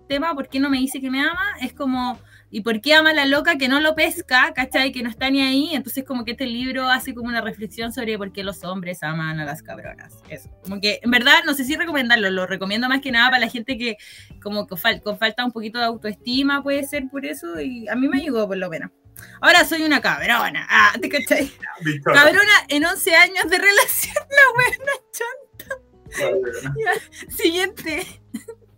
tema, 0.09 0.35
¿por 0.35 0.49
qué 0.49 0.61
no 0.61 0.71
me 0.71 0.79
dice 0.79 1.01
que 1.01 1.11
me 1.11 1.21
ama? 1.21 1.57
Es 1.61 1.73
como 1.73 2.19
¿Y 2.51 2.63
por 2.63 2.81
qué 2.81 2.95
ama 2.95 3.11
a 3.11 3.15
la 3.15 3.27
loca 3.27 3.59
que 3.59 3.69
no 3.69 3.79
lo 3.81 3.95
pesca, 3.95 4.53
cachai? 4.55 4.91
Que 4.91 5.03
no 5.03 5.11
está 5.11 5.29
ni 5.29 5.43
ahí. 5.43 5.71
Entonces, 5.75 6.05
como 6.05 6.25
que 6.25 6.31
este 6.31 6.47
libro 6.47 6.89
hace 6.89 7.15
como 7.15 7.29
una 7.29 7.43
reflexión 7.43 7.93
sobre 7.93 8.17
por 8.17 8.33
qué 8.33 8.43
los 8.43 8.65
hombres 8.65 9.03
aman 9.03 9.39
a 9.39 9.45
las 9.45 9.63
cabronas. 9.63 10.15
Eso. 10.31 10.49
Como 10.63 10.81
que, 10.81 10.99
en 11.03 11.11
verdad, 11.11 11.41
no 11.45 11.53
sé 11.55 11.65
si 11.65 11.77
recomendarlo. 11.77 12.31
Lo 12.31 12.47
recomiendo 12.47 12.89
más 12.89 13.01
que 13.03 13.13
nada 13.13 13.29
para 13.31 13.41
la 13.41 13.49
gente 13.51 13.77
que, 13.77 13.97
como 14.43 14.67
que 14.67 14.77
fal- 14.77 15.03
con 15.03 15.19
falta 15.19 15.45
un 15.45 15.53
poquito 15.53 15.79
de 15.79 15.85
autoestima, 15.85 16.63
puede 16.63 16.85
ser 16.85 17.05
por 17.11 17.27
eso. 17.27 17.61
Y 17.61 17.87
a 17.89 17.95
mí 17.97 18.09
me 18.09 18.19
ayudó, 18.19 18.49
por 18.49 18.57
lo 18.57 18.71
menos. 18.71 18.91
Ahora 19.43 19.65
soy 19.65 19.83
una 19.83 20.01
cabrona. 20.01 20.67
Ah, 20.71 20.93
¿te 21.03 21.09
cachai? 21.09 21.51
Cabrona 22.05 22.53
en 22.69 22.85
11 22.87 23.15
años 23.17 23.45
de 23.51 23.59
relación. 23.59 24.15
La 26.19 26.29
buena. 26.31 26.93
Siguiente. 27.29 28.07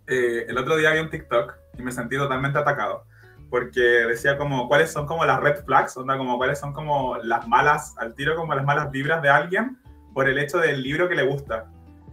eh, 0.06 0.46
el 0.48 0.58
otro 0.58 0.76
día 0.76 0.92
vi 0.92 0.98
un 1.00 1.10
TikTok 1.10 1.54
y 1.78 1.82
me 1.82 1.92
sentí 1.92 2.16
totalmente 2.16 2.58
atacado. 2.58 3.04
Porque 3.50 3.80
decía 3.80 4.38
como, 4.38 4.68
¿cuáles 4.68 4.92
son 4.92 5.06
como 5.06 5.24
las 5.24 5.40
red 5.40 5.64
flags? 5.64 5.96
Onda, 5.96 6.16
como, 6.16 6.38
¿cuáles 6.38 6.58
son 6.58 6.72
como 6.72 7.16
las 7.18 7.46
malas, 7.48 7.94
al 7.98 8.14
tiro 8.14 8.36
como 8.36 8.54
las 8.54 8.64
malas 8.64 8.90
vibras 8.90 9.20
de 9.22 9.28
alguien 9.28 9.76
por 10.14 10.28
el 10.28 10.38
hecho 10.38 10.58
del 10.58 10.82
libro 10.82 11.08
que 11.08 11.16
le 11.16 11.24
gusta? 11.24 11.66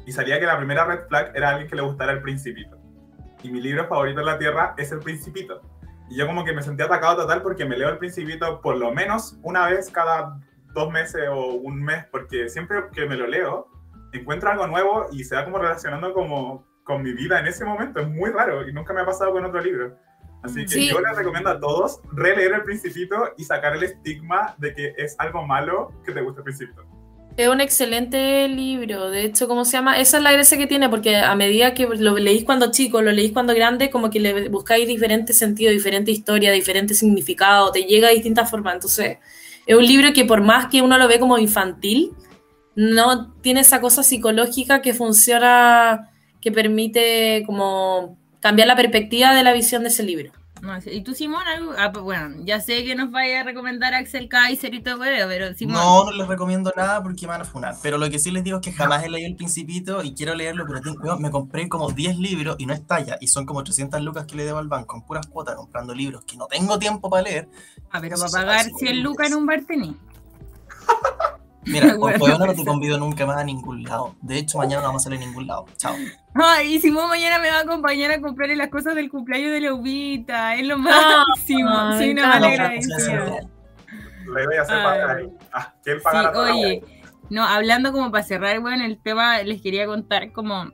Y 0.05 0.11
salía 0.11 0.39
que 0.39 0.45
la 0.45 0.57
primera 0.57 0.85
red 0.85 1.07
flag 1.07 1.31
era 1.35 1.49
alguien 1.49 1.69
que 1.69 1.75
le 1.75 1.83
gustara 1.83 2.11
El 2.11 2.21
Principito. 2.21 2.77
Y 3.43 3.51
mi 3.51 3.61
libro 3.61 3.87
favorito 3.87 4.21
en 4.21 4.25
la 4.25 4.39
Tierra 4.39 4.73
es 4.77 4.91
El 4.91 4.99
Principito. 4.99 5.61
Y 6.09 6.17
yo 6.17 6.25
como 6.25 6.43
que 6.43 6.53
me 6.53 6.63
sentí 6.63 6.81
atacado 6.81 7.17
total 7.17 7.41
porque 7.41 7.65
me 7.65 7.77
leo 7.77 7.89
El 7.89 7.97
Principito 7.97 8.61
por 8.61 8.77
lo 8.77 8.91
menos 8.93 9.37
una 9.43 9.67
vez 9.67 9.91
cada 9.91 10.39
dos 10.73 10.91
meses 10.91 11.23
o 11.29 11.55
un 11.55 11.83
mes, 11.83 12.05
porque 12.11 12.49
siempre 12.49 12.83
que 12.93 13.05
me 13.05 13.15
lo 13.15 13.27
leo, 13.27 13.67
encuentro 14.13 14.49
algo 14.49 14.67
nuevo 14.67 15.07
y 15.11 15.23
se 15.23 15.35
va 15.35 15.43
como 15.43 15.57
relacionando 15.57 16.13
como 16.13 16.65
con 16.83 17.03
mi 17.03 17.11
vida 17.11 17.39
en 17.39 17.47
ese 17.47 17.65
momento. 17.65 17.99
Es 17.99 18.07
muy 18.07 18.29
raro 18.31 18.67
y 18.67 18.73
nunca 18.73 18.93
me 18.93 19.01
ha 19.01 19.05
pasado 19.05 19.31
con 19.31 19.43
otro 19.43 19.59
libro. 19.61 19.97
Así 20.43 20.61
que 20.61 20.67
Sí. 20.67 20.89
yo 20.89 20.99
les 20.99 21.15
recomiendo 21.15 21.49
a 21.49 21.59
todos 21.59 21.99
releer 22.13 22.53
El 22.53 22.63
Principito 22.63 23.15
y 23.37 23.43
sacar 23.43 23.75
el 23.75 23.83
estigma 23.83 24.55
de 24.57 24.73
que 24.73 24.93
es 24.97 25.15
algo 25.19 25.45
malo 25.45 25.91
que 26.05 26.11
te 26.11 26.21
guste 26.21 26.39
El 26.39 26.43
Principito. 26.43 26.83
Es 27.37 27.47
un 27.47 27.61
excelente 27.61 28.47
libro. 28.47 29.11
De 29.11 29.23
hecho, 29.23 29.47
¿cómo 29.47 29.63
se 29.63 29.73
llama? 29.73 29.99
Esa 29.99 30.17
es 30.17 30.23
la 30.23 30.31
gracia 30.31 30.57
que 30.57 30.65
tiene, 30.65 30.89
porque 30.89 31.17
a 31.17 31.35
medida 31.35 31.75
que 31.75 31.85
lo 31.85 32.17
leís 32.17 32.43
cuando 32.43 32.71
chico, 32.71 33.01
lo 33.03 33.11
leís 33.11 33.31
cuando 33.31 33.53
grande, 33.53 33.91
como 33.91 34.09
que 34.09 34.19
le 34.19 34.49
buscáis 34.49 34.87
diferentes 34.87 35.37
sentidos, 35.37 35.73
diferente 35.73 36.09
historia, 36.09 36.51
diferente 36.51 36.95
significado, 36.95 37.71
te 37.71 37.83
llega 37.83 38.07
de 38.07 38.15
distintas 38.15 38.49
formas. 38.49 38.73
Entonces, 38.73 39.17
es 39.67 39.75
un 39.75 39.85
libro 39.85 40.13
que 40.13 40.25
por 40.25 40.41
más 40.41 40.67
que 40.67 40.81
uno 40.81 40.97
lo 40.97 41.07
ve 41.07 41.19
como 41.19 41.37
infantil, 41.37 42.13
no 42.75 43.33
tiene 43.41 43.59
esa 43.59 43.81
cosa 43.81 44.01
psicológica 44.01 44.81
que 44.81 44.95
funciona, 44.95 46.09
que 46.41 46.51
permite 46.51 47.43
como 47.45 48.17
cambiar 48.39 48.67
la 48.67 48.75
perspectiva 48.75 49.33
de 49.33 49.43
la 49.43 49.53
visión 49.53 49.83
de 49.83 49.89
ese 49.89 50.03
libro. 50.03 50.31
No 50.61 50.75
¿Y 50.91 51.01
tú, 51.01 51.13
Simón? 51.13 51.43
Algo? 51.47 51.73
Ah, 51.77 51.91
pues, 51.91 52.03
bueno, 52.03 52.37
ya 52.43 52.59
sé 52.59 52.83
que 52.83 52.95
nos 52.95 53.11
vaya 53.11 53.41
a 53.41 53.43
recomendar 53.43 53.93
Axel 53.93 54.27
Kaiser 54.27 54.73
y 54.73 54.81
todo, 54.81 54.97
pero 54.99 55.53
Simón. 55.53 55.75
No, 55.75 56.05
no 56.05 56.11
les 56.11 56.27
recomiendo 56.27 56.73
nada 56.75 57.03
porque 57.03 57.27
me 57.27 57.33
van 57.33 57.41
a 57.41 57.45
funar. 57.45 57.75
Pero 57.83 57.99
lo 57.99 58.09
que 58.09 58.17
sí 58.17 58.31
les 58.31 58.43
digo 58.43 58.57
es 58.57 58.63
que 58.63 58.71
jamás 58.73 59.03
he 59.03 59.09
leído 59.09 59.27
El 59.29 59.35
Principito 59.35 60.01
y 60.01 60.15
quiero 60.15 60.33
leerlo, 60.33 60.65
pero 60.67 60.81
tengo- 60.81 61.19
me 61.19 61.29
compré 61.29 61.69
como 61.69 61.91
10 61.91 62.17
libros 62.17 62.55
y 62.57 62.65
no 62.65 62.73
es 62.73 62.85
talla. 62.87 63.17
Y 63.21 63.27
son 63.27 63.45
como 63.45 63.63
300 63.63 64.01
lucas 64.01 64.25
que 64.25 64.35
le 64.35 64.45
debo 64.45 64.57
al 64.57 64.67
banco 64.67 64.95
en 64.97 65.03
puras 65.03 65.27
cuotas 65.27 65.55
comprando 65.55 65.93
libros 65.93 66.23
que 66.25 66.37
no 66.37 66.47
tengo 66.47 66.79
tiempo 66.79 67.07
para 67.07 67.21
leer. 67.21 67.47
Ah, 67.91 67.99
pero 68.01 68.17
para 68.17 68.31
pagar 68.31 68.57
hace 68.61 68.71
100 68.79 69.03
lucas 69.03 69.27
en 69.27 69.35
un 69.35 69.45
bar 69.45 69.61
tení. 69.63 69.95
Mira, 71.65 71.95
Bueno, 71.97 72.19
por 72.19 72.39
no 72.39 72.53
te 72.53 72.65
convido 72.65 72.97
nunca 72.97 73.25
más 73.25 73.37
a 73.37 73.43
ningún 73.43 73.83
lado. 73.83 74.15
De 74.21 74.37
hecho, 74.37 74.57
mañana 74.57 74.81
no 74.81 74.87
vamos 74.87 75.03
a 75.03 75.09
salir 75.09 75.21
a 75.21 75.25
ningún 75.25 75.47
lado. 75.47 75.65
Chao. 75.77 75.95
Ay, 76.35 76.75
y 76.75 76.79
Simón 76.79 77.09
mañana 77.09 77.39
me 77.39 77.49
va 77.49 77.57
a 77.57 77.61
acompañar 77.61 78.11
a 78.11 78.21
comprarle 78.21 78.55
las 78.55 78.69
cosas 78.69 78.95
del 78.95 79.09
cumpleaños 79.09 79.51
de 79.51 79.61
la 79.61 79.73
Ubita. 79.73 80.55
Es 80.55 80.65
lo 80.65 80.77
máximo. 80.77 81.91
Soy 81.97 82.13
me 82.13 82.21
una 82.21 82.27
mala 82.27 82.47
agradecida. 82.47 83.41
Le 84.35 84.45
voy 84.45 84.55
a 84.57 84.61
hacer 84.61 84.75
Ay. 84.75 84.83
pagar 84.83 85.17
ahí. 85.17 85.29
Ah, 85.53 85.73
¿quién 85.83 85.97
Sí, 85.97 86.03
pagará 86.03 86.31
la 86.31 86.39
oye, 86.39 86.83
no, 87.29 87.43
hablando 87.43 87.91
como 87.91 88.11
para 88.11 88.23
cerrar, 88.23 88.59
bueno, 88.59 88.85
el 88.85 89.01
tema, 89.01 89.41
les 89.43 89.61
quería 89.61 89.85
contar 89.85 90.31
como, 90.31 90.71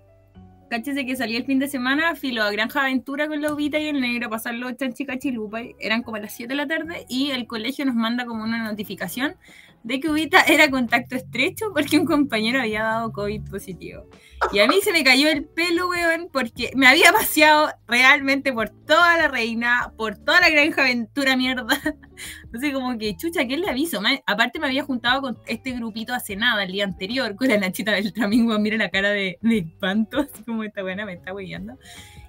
cáchese 0.69 1.05
que 1.05 1.15
salí 1.15 1.35
el 1.35 1.45
fin 1.45 1.59
de 1.59 1.67
semana, 1.67 2.15
filo 2.15 2.43
a 2.43 2.51
Granja 2.51 2.81
Aventura 2.81 3.27
con 3.27 3.41
la 3.41 3.53
Ubita 3.53 3.79
y 3.79 3.87
el 3.87 4.01
negro, 4.01 4.27
a 4.27 4.29
pasar 4.29 4.53
los 4.55 4.75
chanchicachilupa, 4.75 5.61
eran 5.79 6.03
como 6.03 6.17
las 6.17 6.33
7 6.33 6.49
de 6.49 6.55
la 6.55 6.67
tarde, 6.67 7.05
y 7.09 7.31
el 7.31 7.47
colegio 7.47 7.85
nos 7.85 7.95
manda 7.95 8.25
como 8.25 8.43
una 8.43 8.63
notificación 8.63 9.35
de 9.83 9.99
que 9.99 10.09
Ubita 10.09 10.41
era 10.41 10.69
contacto 10.69 11.15
estrecho 11.15 11.71
porque 11.73 11.99
un 11.99 12.05
compañero 12.05 12.59
había 12.59 12.83
dado 12.83 13.11
COVID 13.11 13.41
positivo. 13.49 14.07
Y 14.51 14.59
a 14.59 14.67
mí 14.67 14.75
se 14.81 14.91
me 14.91 15.03
cayó 15.03 15.29
el 15.29 15.45
pelo, 15.45 15.89
weón, 15.89 16.29
porque 16.31 16.71
me 16.75 16.87
había 16.87 17.11
paseado 17.13 17.69
realmente 17.87 18.51
por 18.51 18.69
toda 18.69 19.17
la 19.17 19.27
reina, 19.27 19.93
por 19.97 20.17
toda 20.17 20.41
la 20.41 20.49
Granja 20.49 20.81
Aventura, 20.81 21.37
mierda. 21.37 21.79
Entonces, 22.43 22.73
como 22.73 22.97
que, 22.97 23.15
chucha, 23.15 23.45
¿qué 23.47 23.57
le 23.57 23.69
aviso? 23.69 24.01
Aparte, 24.25 24.59
me 24.59 24.67
había 24.67 24.83
juntado 24.83 25.21
con 25.21 25.37
este 25.47 25.71
grupito 25.71 26.13
hace 26.13 26.35
nada, 26.35 26.63
el 26.63 26.71
día 26.71 26.83
anterior, 26.83 27.35
con 27.35 27.47
la 27.47 27.57
Nachita 27.57 27.91
del 27.93 28.11
Tramingo. 28.13 28.57
Mira 28.59 28.77
la 28.77 28.89
cara 28.89 29.09
de, 29.09 29.37
de 29.41 29.57
espanto, 29.59 30.19
así 30.19 30.43
como 30.43 30.63
esta 30.63 30.81
buena 30.81 31.05
me 31.05 31.13
está 31.13 31.33
huellando. 31.33 31.77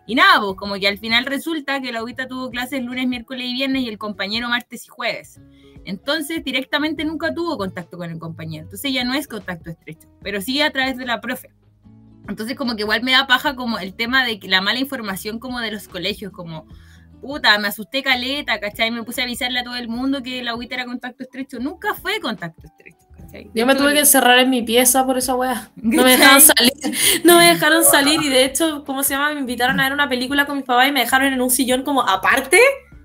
Y 0.06 0.14
nada, 0.14 0.40
pues, 0.40 0.56
como 0.56 0.74
que 0.74 0.88
al 0.88 0.98
final 0.98 1.24
resulta 1.24 1.80
que 1.80 1.92
la 1.92 2.02
Ubita 2.02 2.28
tuvo 2.28 2.50
clases 2.50 2.82
lunes, 2.82 3.06
miércoles 3.06 3.46
y 3.46 3.54
viernes 3.54 3.82
y 3.82 3.88
el 3.88 3.98
compañero 3.98 4.48
martes 4.48 4.86
y 4.86 4.88
jueves. 4.88 5.40
Entonces, 5.84 6.44
directamente 6.44 7.04
nunca 7.04 7.32
tuvo 7.34 7.56
contacto 7.56 7.96
con 7.96 8.10
el 8.10 8.18
compañero. 8.18 8.64
Entonces, 8.64 8.92
ya 8.92 9.04
no 9.04 9.14
es 9.14 9.28
contacto 9.28 9.70
estrecho, 9.70 10.08
pero 10.22 10.40
sí 10.40 10.60
a 10.60 10.70
través 10.70 10.96
de 10.96 11.06
la 11.06 11.20
profe. 11.20 11.50
Entonces, 12.28 12.56
como 12.56 12.74
que 12.74 12.82
igual 12.82 13.02
me 13.02 13.12
da 13.12 13.26
paja 13.26 13.54
como 13.54 13.78
el 13.78 13.94
tema 13.94 14.24
de 14.24 14.40
la 14.44 14.60
mala 14.60 14.78
información 14.78 15.38
como 15.38 15.60
de 15.60 15.70
los 15.70 15.88
colegios, 15.88 16.32
como 16.32 16.66
puta, 17.20 17.58
me 17.58 17.68
asusté 17.68 18.02
caleta, 18.02 18.60
¿cachai? 18.60 18.90
Me 18.90 19.02
puse 19.02 19.22
a 19.22 19.24
avisarle 19.24 19.60
a 19.60 19.64
todo 19.64 19.76
el 19.76 19.88
mundo 19.88 20.22
que 20.22 20.42
la 20.42 20.50
agüita 20.50 20.74
era 20.74 20.84
contacto 20.84 21.22
estrecho. 21.22 21.58
Nunca 21.58 21.94
fue 21.94 22.20
contacto 22.20 22.66
estrecho, 22.66 23.03
¿cachai? 23.34 23.50
Yo 23.54 23.66
me 23.66 23.74
tuve 23.74 23.92
que 23.92 24.00
encerrar 24.00 24.38
en 24.38 24.50
mi 24.50 24.62
pieza 24.62 25.04
por 25.04 25.18
esa 25.18 25.34
weá. 25.34 25.70
No 25.76 26.02
me 26.02 26.10
dejaron 26.16 26.40
salir. 26.40 26.72
No 27.24 27.38
me 27.38 27.44
dejaron 27.46 27.84
salir 27.84 28.22
y 28.22 28.28
de 28.28 28.44
hecho, 28.44 28.84
¿cómo 28.84 29.02
se 29.02 29.14
llama? 29.14 29.32
Me 29.34 29.40
invitaron 29.40 29.80
a 29.80 29.84
ver 29.84 29.92
una 29.92 30.08
película 30.08 30.46
con 30.46 30.56
mis 30.56 30.64
papás 30.64 30.88
y 30.88 30.92
me 30.92 31.00
dejaron 31.00 31.32
en 31.32 31.40
un 31.40 31.50
sillón 31.50 31.82
como 31.82 32.02
aparte 32.02 32.60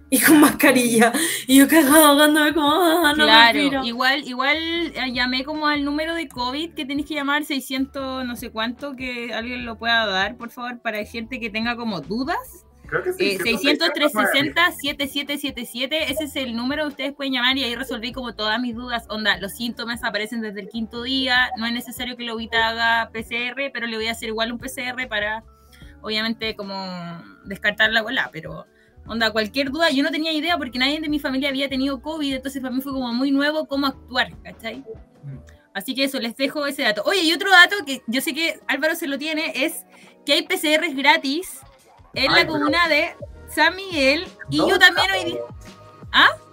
y 0.10 0.20
con 0.20 0.39
mascarilla. 0.39 1.12
Y 1.48 1.58
yo 1.58 1.68
cagado 1.68 2.06
ahogándome 2.06 2.54
como, 2.54 2.72
ah, 2.72 3.13
no 3.15 3.26
claro, 3.26 3.54
respiro. 3.54 3.84
igual, 3.84 4.28
igual 4.28 4.58
eh, 4.58 5.12
llamé 5.13 5.44
como 5.44 5.68
al 5.68 5.84
número 5.84 6.15
de 6.15 6.28
COVID 6.28 6.74
que 6.74 6.86
tenéis 6.86 7.08
que 7.08 7.15
llamar 7.15 7.46
600 7.46 8.26
no 8.26 8.36
sé 8.36 8.50
cuánto, 8.50 8.96
que 8.96 9.34
alguien 9.34 9.65
lo 9.65 9.78
pueda 9.78 10.06
dar, 10.06 10.38
por 10.38 10.50
favor, 10.50 10.82
para 10.82 11.04
gente 11.06 11.39
que 11.39 11.50
tenga 11.50 11.76
como 11.76 12.02
dudas. 12.02 12.65
Creo 12.89 13.04
que 13.04 13.13
sí. 13.13 13.32
Eh, 13.32 13.39
600-360-7777, 13.39 16.10
ese 16.10 16.23
es 16.23 16.36
el 16.36 16.56
número 16.56 16.84
que 16.84 16.89
ustedes 16.89 17.13
pueden 17.13 17.34
llamar 17.34 17.56
y 17.58 17.63
ahí 17.63 17.75
resolví 17.75 18.12
como 18.12 18.34
todas 18.34 18.60
mis 18.60 18.75
dudas. 18.75 19.06
Onda, 19.10 19.38
los 19.38 19.52
síntomas 19.54 20.04
aparecen 20.04 20.41
desde 20.41 20.62
el 20.62 20.69
quinto 20.69 21.04
día, 21.04 21.52
no 21.58 21.67
es 21.67 21.73
necesario 21.73 22.17
que 22.17 22.23
la 22.23 22.34
Ubita 22.34 22.69
haga 22.69 23.12
PCR, 23.12 23.69
pero 23.71 23.86
le 23.86 23.95
voy 23.95 24.08
a 24.08 24.12
hacer 24.12 24.30
igual 24.30 24.52
un 24.52 24.58
PCR 24.58 25.08
para, 25.08 25.43
obviamente, 26.02 26.56
como 26.56 26.73
descartar 27.45 27.91
la 27.91 28.02
bola, 28.02 28.30
pero... 28.32 28.65
Onda, 29.06 29.32
cualquier 29.32 29.71
duda, 29.71 29.89
yo 29.89 30.04
no 30.04 30.12
tenía 30.12 30.32
idea 30.32 30.56
porque 30.56 30.78
nadie 30.78 30.99
de 30.99 31.10
mi 31.10 31.17
familia 31.17 31.49
había 31.49 31.67
tenido 31.67 31.99
COVID, 31.99 32.36
entonces 32.36 32.62
para 32.62 32.75
mí 32.75 32.80
fue 32.80 32.91
como 32.91 33.12
muy 33.12 33.32
nuevo 33.32 33.65
cómo 33.65 33.88
actuar, 33.88 34.38
¿cachai? 34.43 34.84
Así 35.73 35.95
que 35.95 36.04
eso, 36.04 36.19
les 36.19 36.36
dejo 36.36 36.67
ese 36.67 36.84
dato. 36.84 37.02
Oye, 37.06 37.23
y 37.23 37.34
otro 37.34 37.49
dato 37.49 37.75
que 37.88 38.04
yo 38.06 38.21
sé 38.21 38.36
que 38.36 38.60
Álvaro 38.67 38.95
se 38.95 39.08
lo 39.08 39.17
tiene 39.17 39.52
es 39.56 39.84
que 40.28 40.34
hay 40.34 40.43
PCRs 40.43 40.95
gratis 40.95 41.60
en 42.13 42.32
Ay, 42.32 42.43
la 42.43 42.48
comuna 42.48 42.88
de 42.88 43.15
San 43.48 43.76
Miguel 43.76 44.28
y 44.50 44.58
yo 44.58 44.65
¿Dónde 44.67 44.80
también 44.80 45.12
hoy 45.12 45.24
día... 45.26 45.41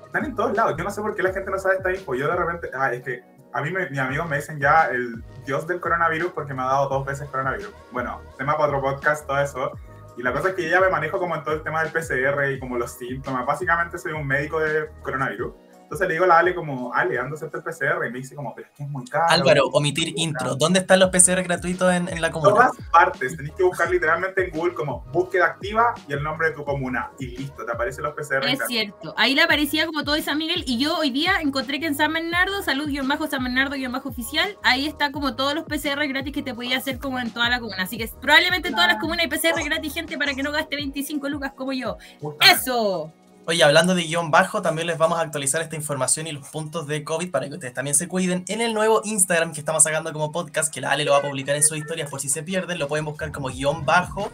Están 0.07 0.25
en 0.25 0.35
todos 0.35 0.57
lados. 0.57 0.75
Yo 0.79 0.85
no 0.85 0.90
sé 0.90 1.01
por 1.03 1.14
qué 1.14 1.23
la 1.23 1.33
gente 1.33 1.51
no 1.51 1.59
sabe 1.59 1.77
esta 1.77 1.92
info. 1.92 2.14
Yo 2.14 2.29
de 2.29 2.37
repente, 2.37 2.71
ah, 2.75 2.92
es 2.92 3.03
que 3.03 3.23
a 3.53 3.61
mí 3.61 3.71
me- 3.71 3.88
mis 3.90 3.99
amigos 3.99 4.29
me 4.29 4.37
dicen 4.37 4.59
ya 4.59 4.87
el 4.87 5.23
dios 5.45 5.66
del 5.66 5.81
coronavirus 5.81 6.33
porque 6.33 6.55
me 6.55 6.62
ha 6.62 6.66
dado 6.66 6.88
dos 6.88 7.05
veces 7.05 7.29
coronavirus. 7.29 7.71
Bueno, 7.92 8.21
tema 8.38 8.57
para 8.57 8.69
otro 8.77 8.81
podcast, 8.83 9.27
todo 9.27 9.38
eso. 9.38 9.73
Y 10.16 10.23
la 10.23 10.33
cosa 10.33 10.49
es 10.49 10.55
que 10.55 10.62
yo 10.62 10.71
ya 10.71 10.81
me 10.81 10.88
manejo 10.88 11.19
como 11.19 11.35
en 11.37 11.45
todo 11.45 11.55
el 11.57 11.62
tema 11.62 11.83
del 11.85 11.92
PCR 11.92 12.51
y 12.51 12.59
como 12.59 12.79
los 12.79 12.92
síntomas. 12.92 13.45
Básicamente 13.45 13.99
soy 13.99 14.12
un 14.12 14.27
médico 14.27 14.59
de 14.61 14.88
coronavirus. 15.03 15.53
Entonces 15.87 16.09
le 16.09 16.14
digo 16.14 16.25
a 16.25 16.29
la 16.29 16.38
Ale 16.38 16.53
como, 16.53 16.92
Ale, 16.92 17.16
ando 17.16 17.35
a 17.35 17.37
hacerte 17.37 17.59
el 17.59 17.62
PCR. 17.62 18.07
Y 18.09 18.11
me 18.11 18.18
dice 18.18 18.35
como, 18.35 18.53
pero 18.57 18.66
es 18.66 18.75
que 18.77 18.83
es 18.83 18.88
muy 18.88 19.05
caro. 19.05 19.27
Álvaro, 19.29 19.66
omitir 19.68 20.12
intro. 20.16 20.57
¿Dónde 20.57 20.81
están 20.81 20.99
los 20.99 21.11
PCR 21.11 21.44
gratuitos 21.44 21.92
en, 21.92 22.09
en 22.09 22.20
la 22.20 22.33
comuna? 22.33 22.51
todas 22.51 22.72
partes. 22.90 23.37
Tenéis 23.37 23.55
que 23.55 23.62
buscar 23.62 23.88
literalmente 23.88 24.44
en 24.44 24.51
Google 24.51 24.75
como 24.75 25.05
búsqueda 25.12 25.46
activa 25.46 25.94
y 26.09 26.12
el 26.12 26.25
nombre 26.25 26.49
de 26.49 26.55
tu 26.57 26.64
comuna. 26.64 27.12
Y 27.20 27.37
listo, 27.37 27.64
te 27.64 27.70
aparecen 27.70 28.03
los 28.03 28.14
PCR. 28.14 28.44
Es 28.46 28.59
gratis. 28.59 28.66
cierto, 28.66 29.14
ahí 29.16 29.37
le 29.37 29.42
aparecía 29.42 29.87
como 29.87 30.03
todo 30.03 30.16
de 30.16 30.22
San 30.22 30.38
Miguel 30.38 30.64
y 30.66 30.79
yo 30.79 30.99
hoy 30.99 31.11
día 31.11 31.40
encontré 31.40 31.79
que 31.79 31.87
en 31.87 31.94
San 31.94 32.12
Bernardo, 32.12 32.62
salud-san 32.62 33.44
Bernardo-oficial, 33.44 34.59
ahí 34.64 34.87
está 34.87 35.12
como 35.12 35.37
todos 35.37 35.55
los 35.55 35.64
PCR 35.64 36.05
gratis 36.09 36.33
que 36.33 36.42
te 36.42 36.53
podía 36.53 36.79
hacer 36.79 36.99
como 36.99 37.20
en 37.20 37.31
toda 37.31 37.49
la 37.49 37.61
comuna. 37.61 37.85
Así 37.85 37.96
que 37.96 38.11
probablemente 38.20 38.68
en 38.68 38.75
todas 38.75 38.88
las 38.88 39.01
comunas 39.01 39.20
hay 39.25 39.29
PCR 39.29 39.62
gratis, 39.64 39.94
gente, 39.94 40.18
para 40.18 40.35
que 40.35 40.42
no 40.42 40.51
gaste 40.51 40.75
25 40.75 41.29
lucas 41.29 41.53
como 41.55 41.72
yo. 41.72 41.96
Justamente. 42.20 42.61
¡Eso! 42.61 43.12
Oye, 43.49 43.63
hablando 43.63 43.95
de 43.95 44.03
guion 44.03 44.31
bajo, 44.33 44.61
también 44.61 44.89
les 44.89 44.99
vamos 44.99 45.19
a 45.19 45.23
actualizar 45.23 45.63
esta 45.63 45.77
información 45.77 46.27
y 46.27 46.33
los 46.33 46.49
puntos 46.49 46.87
de 46.89 47.05
COVID 47.05 47.31
para 47.31 47.49
que 47.49 47.55
ustedes 47.55 47.75
también 47.75 47.95
se 47.95 48.09
cuiden 48.09 48.45
en 48.49 48.61
el 48.61 48.75
nuevo 48.75 49.03
Instagram 49.05 49.53
que 49.53 49.61
estamos 49.61 49.85
sacando 49.85 50.13
como 50.13 50.33
podcast, 50.33 50.73
que 50.75 50.81
la 50.81 50.91
Ale 50.91 51.05
lo 51.05 51.13
va 51.13 51.19
a 51.19 51.23
publicar 51.23 51.55
en 51.55 51.63
sus 51.63 51.79
historias 51.79 52.11
por 52.11 52.21
si 52.21 52.29
se 52.29 52.43
pierden, 52.43 52.79
lo 52.81 52.89
pueden 52.89 53.05
buscar 53.05 53.31
como 53.31 53.49
guion 53.49 53.85
bajo. 53.85 54.31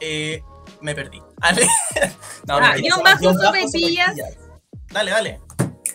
eh, 0.00 0.42
me 0.80 0.94
perdí. 0.94 1.22
Ale. 1.40 1.66
No, 2.46 2.56
Ah, 2.58 2.74
guion 2.76 3.02
bajo, 3.02 3.20
guion 3.20 3.34
sopaipillas. 3.40 4.06
sopaipillas. 4.08 4.36
Dale, 4.92 5.10
dale. 5.10 5.40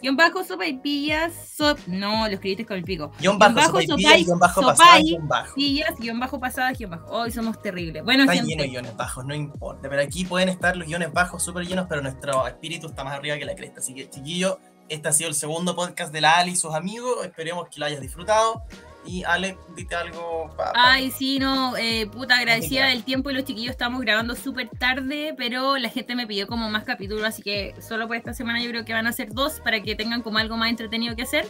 Guión 0.07 0.15
bajo 0.15 0.41
sopa 0.45 0.65
y 0.65 0.77
pillas, 0.77 1.33
sop... 1.57 1.77
no, 1.85 2.27
lo 2.27 2.33
escribiste 2.33 2.65
con 2.65 2.77
el 2.77 2.85
pico. 2.85 3.11
Guión 3.19 3.37
bajo, 3.37 3.59
sopaipillas, 3.59 3.89
sopay- 4.13 4.23
guion 4.25 4.39
bajo, 4.39 4.61
sopay, 4.61 4.77
pasada, 4.77 4.99
guion 5.01 5.27
bajo. 5.27 5.53
Pillas, 5.55 5.95
guion 5.99 6.19
bajo 6.21 6.39
pasadas, 6.39 6.77
guion 6.77 6.91
bajo. 6.91 7.05
Hoy 7.11 7.31
somos 7.31 7.61
terribles. 7.61 8.05
Bueno, 8.05 8.23
Está 8.23 8.35
gente, 8.35 8.47
lleno 8.49 8.63
de 8.63 8.69
guiones 8.69 8.95
bajos, 8.95 9.25
no 9.25 9.35
importa. 9.35 9.89
Pero 9.89 10.01
aquí 10.01 10.23
pueden 10.23 10.47
estar 10.47 10.77
los 10.77 10.87
guiones 10.87 11.11
bajos 11.11 11.43
súper 11.43 11.67
llenos, 11.67 11.87
pero 11.89 12.01
nuestro 12.01 12.47
espíritu 12.47 12.87
está 12.87 13.03
más 13.03 13.15
arriba 13.15 13.37
que 13.37 13.43
la 13.43 13.53
cresta. 13.55 13.81
Así 13.81 13.93
que, 13.93 14.09
chiquillo, 14.09 14.59
este 14.87 15.09
ha 15.09 15.11
sido 15.11 15.27
el 15.27 15.35
segundo 15.35 15.75
podcast 15.75 16.13
de 16.13 16.21
la 16.21 16.37
Ali 16.37 16.51
y 16.51 16.55
sus 16.55 16.73
amigos. 16.73 17.25
Esperemos 17.25 17.67
que 17.67 17.77
lo 17.81 17.85
hayas 17.85 17.99
disfrutado. 17.99 18.63
Y 19.07 19.23
Ale, 19.23 19.57
dite 19.75 19.95
algo. 19.95 20.53
pa- 20.57 20.73
pa- 20.73 20.91
Ay, 20.93 21.11
sí, 21.11 21.39
no, 21.39 21.75
eh, 21.77 22.07
puta, 22.07 22.37
agradecida 22.37 22.87
del 22.87 23.03
tiempo 23.03 23.29
y 23.29 23.33
los 23.33 23.45
chiquillos 23.45 23.71
estamos 23.71 24.01
grabando 24.01 24.35
súper 24.35 24.69
tarde, 24.69 25.33
pero 25.37 25.77
la 25.77 25.89
gente 25.89 26.13
me 26.15 26.27
pidió 26.27 26.45
como 26.47 26.69
más 26.69 26.83
capítulos, 26.83 27.23
así 27.23 27.41
que 27.41 27.73
solo 27.79 28.07
por 28.07 28.17
esta 28.17 28.33
semana 28.33 28.61
yo 28.61 28.69
creo 28.69 28.83
que 28.85 28.93
van 28.93 29.07
a 29.07 29.13
ser 29.13 29.29
dos 29.33 29.59
para 29.61 29.81
que 29.81 29.95
tengan 29.95 30.21
como 30.21 30.37
algo 30.39 30.57
más 30.57 30.69
entretenido 30.69 31.15
que 31.15 31.23
hacer. 31.23 31.47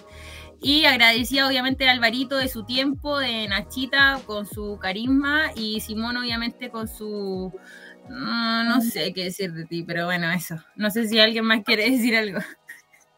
Y 0.62 0.86
agradecida 0.86 1.48
obviamente 1.48 1.88
a 1.88 1.92
Alvarito 1.92 2.38
de 2.38 2.48
su 2.48 2.64
tiempo, 2.66 3.18
de 3.20 3.48
Nachita 3.48 4.20
con 4.26 4.46
su 4.48 4.78
carisma 4.80 5.52
y 5.56 5.82
Simón 5.82 6.18
obviamente 6.18 6.70
con 6.70 6.88
su... 6.88 7.54
No, 8.10 8.64
no 8.64 8.80
sé 8.82 9.12
qué 9.14 9.26
decir 9.26 9.52
de 9.52 9.66
ti, 9.66 9.84
pero 9.84 10.06
bueno, 10.06 10.32
eso. 10.32 10.56
No 10.78 10.90
sé 10.90 11.08
si 11.08 11.20
alguien 11.20 11.44
más 11.46 11.64
quiere 11.66 11.90
decir 11.90 12.16
algo. 12.16 12.40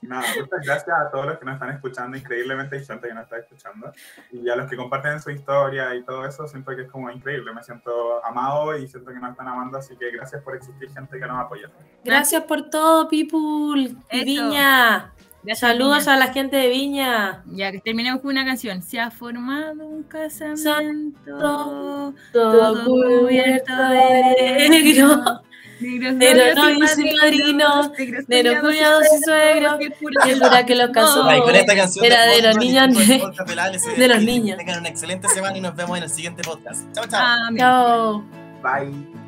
Nada, 0.01 0.23
muchas 0.39 0.65
gracias 0.65 0.97
a 0.97 1.11
todos 1.11 1.25
los 1.25 1.39
que 1.39 1.45
nos 1.45 1.55
están 1.55 1.71
escuchando. 1.71 2.17
Increíblemente 2.17 2.77
hay 2.77 2.85
gente 2.85 3.07
que 3.07 3.13
nos 3.13 3.23
está 3.23 3.37
escuchando. 3.37 3.91
Y 4.31 4.49
a 4.49 4.55
los 4.55 4.69
que 4.69 4.77
comparten 4.77 5.21
su 5.21 5.29
historia 5.29 5.93
y 5.95 6.03
todo 6.03 6.25
eso, 6.25 6.47
siento 6.47 6.75
que 6.75 6.83
es 6.83 6.91
como 6.91 7.09
increíble. 7.11 7.53
Me 7.53 7.63
siento 7.63 8.23
amado 8.25 8.77
y 8.77 8.87
siento 8.87 9.11
que 9.11 9.19
nos 9.19 9.31
están 9.31 9.47
amando. 9.47 9.77
Así 9.77 9.95
que 9.97 10.11
gracias 10.11 10.41
por 10.41 10.55
existir, 10.55 10.89
gente 10.91 11.19
que 11.19 11.27
nos 11.27 11.39
apoya. 11.39 11.69
Gracias 12.03 12.43
por 12.43 12.69
todo, 12.69 13.07
people. 13.09 13.95
Eso. 14.09 14.25
Viña. 14.25 15.13
Gracias, 15.41 15.59
Saludos 15.59 15.99
Viña. 16.05 16.13
a 16.13 16.17
la 16.17 16.33
gente 16.33 16.57
de 16.57 16.69
Viña. 16.69 17.43
Ya 17.47 17.71
que 17.71 17.79
terminemos 17.79 18.21
con 18.21 18.31
una 18.31 18.45
canción. 18.45 18.81
Se 18.81 18.99
ha 18.99 19.11
formado 19.11 19.85
un 19.85 20.03
casamiento. 20.03 22.13
Todo 22.31 22.85
cubierto 22.85 23.75
de 23.75 24.67
negro. 24.69 25.41
Negros 25.79 26.55
novios 26.55 26.97
y 26.97 27.17
padrinos, 27.17 27.91
negros 28.27 28.59
cuñados 28.59 29.03
y 29.17 29.23
suegros, 29.23 29.81
y 29.81 29.83
el 30.29 30.39
cura 30.39 30.65
que 30.65 30.75
los 30.75 30.89
casó. 30.89 31.23
Ay, 31.23 31.41
con 31.41 31.55
esta 31.55 31.75
canción 31.75 32.05
Era 32.05 32.25
de 32.25 32.41
los 32.41 32.57
niños 32.57 32.83
el 32.83 32.93
de- 33.97 34.07
los 34.07 34.21
niños. 34.23 34.57
Tengan 34.57 34.79
una 34.79 34.89
excelente 34.89 35.27
semana 35.29 35.57
y 35.57 35.61
nos 35.61 35.75
vemos 35.75 35.97
en 35.97 36.03
el 36.03 36.09
siguiente 36.09 36.41
podcast. 36.43 36.83
Chao, 36.93 37.05
chao. 37.07 37.21
Amén. 37.47 37.57
Chao. 37.59 38.23
Bye. 38.61 39.18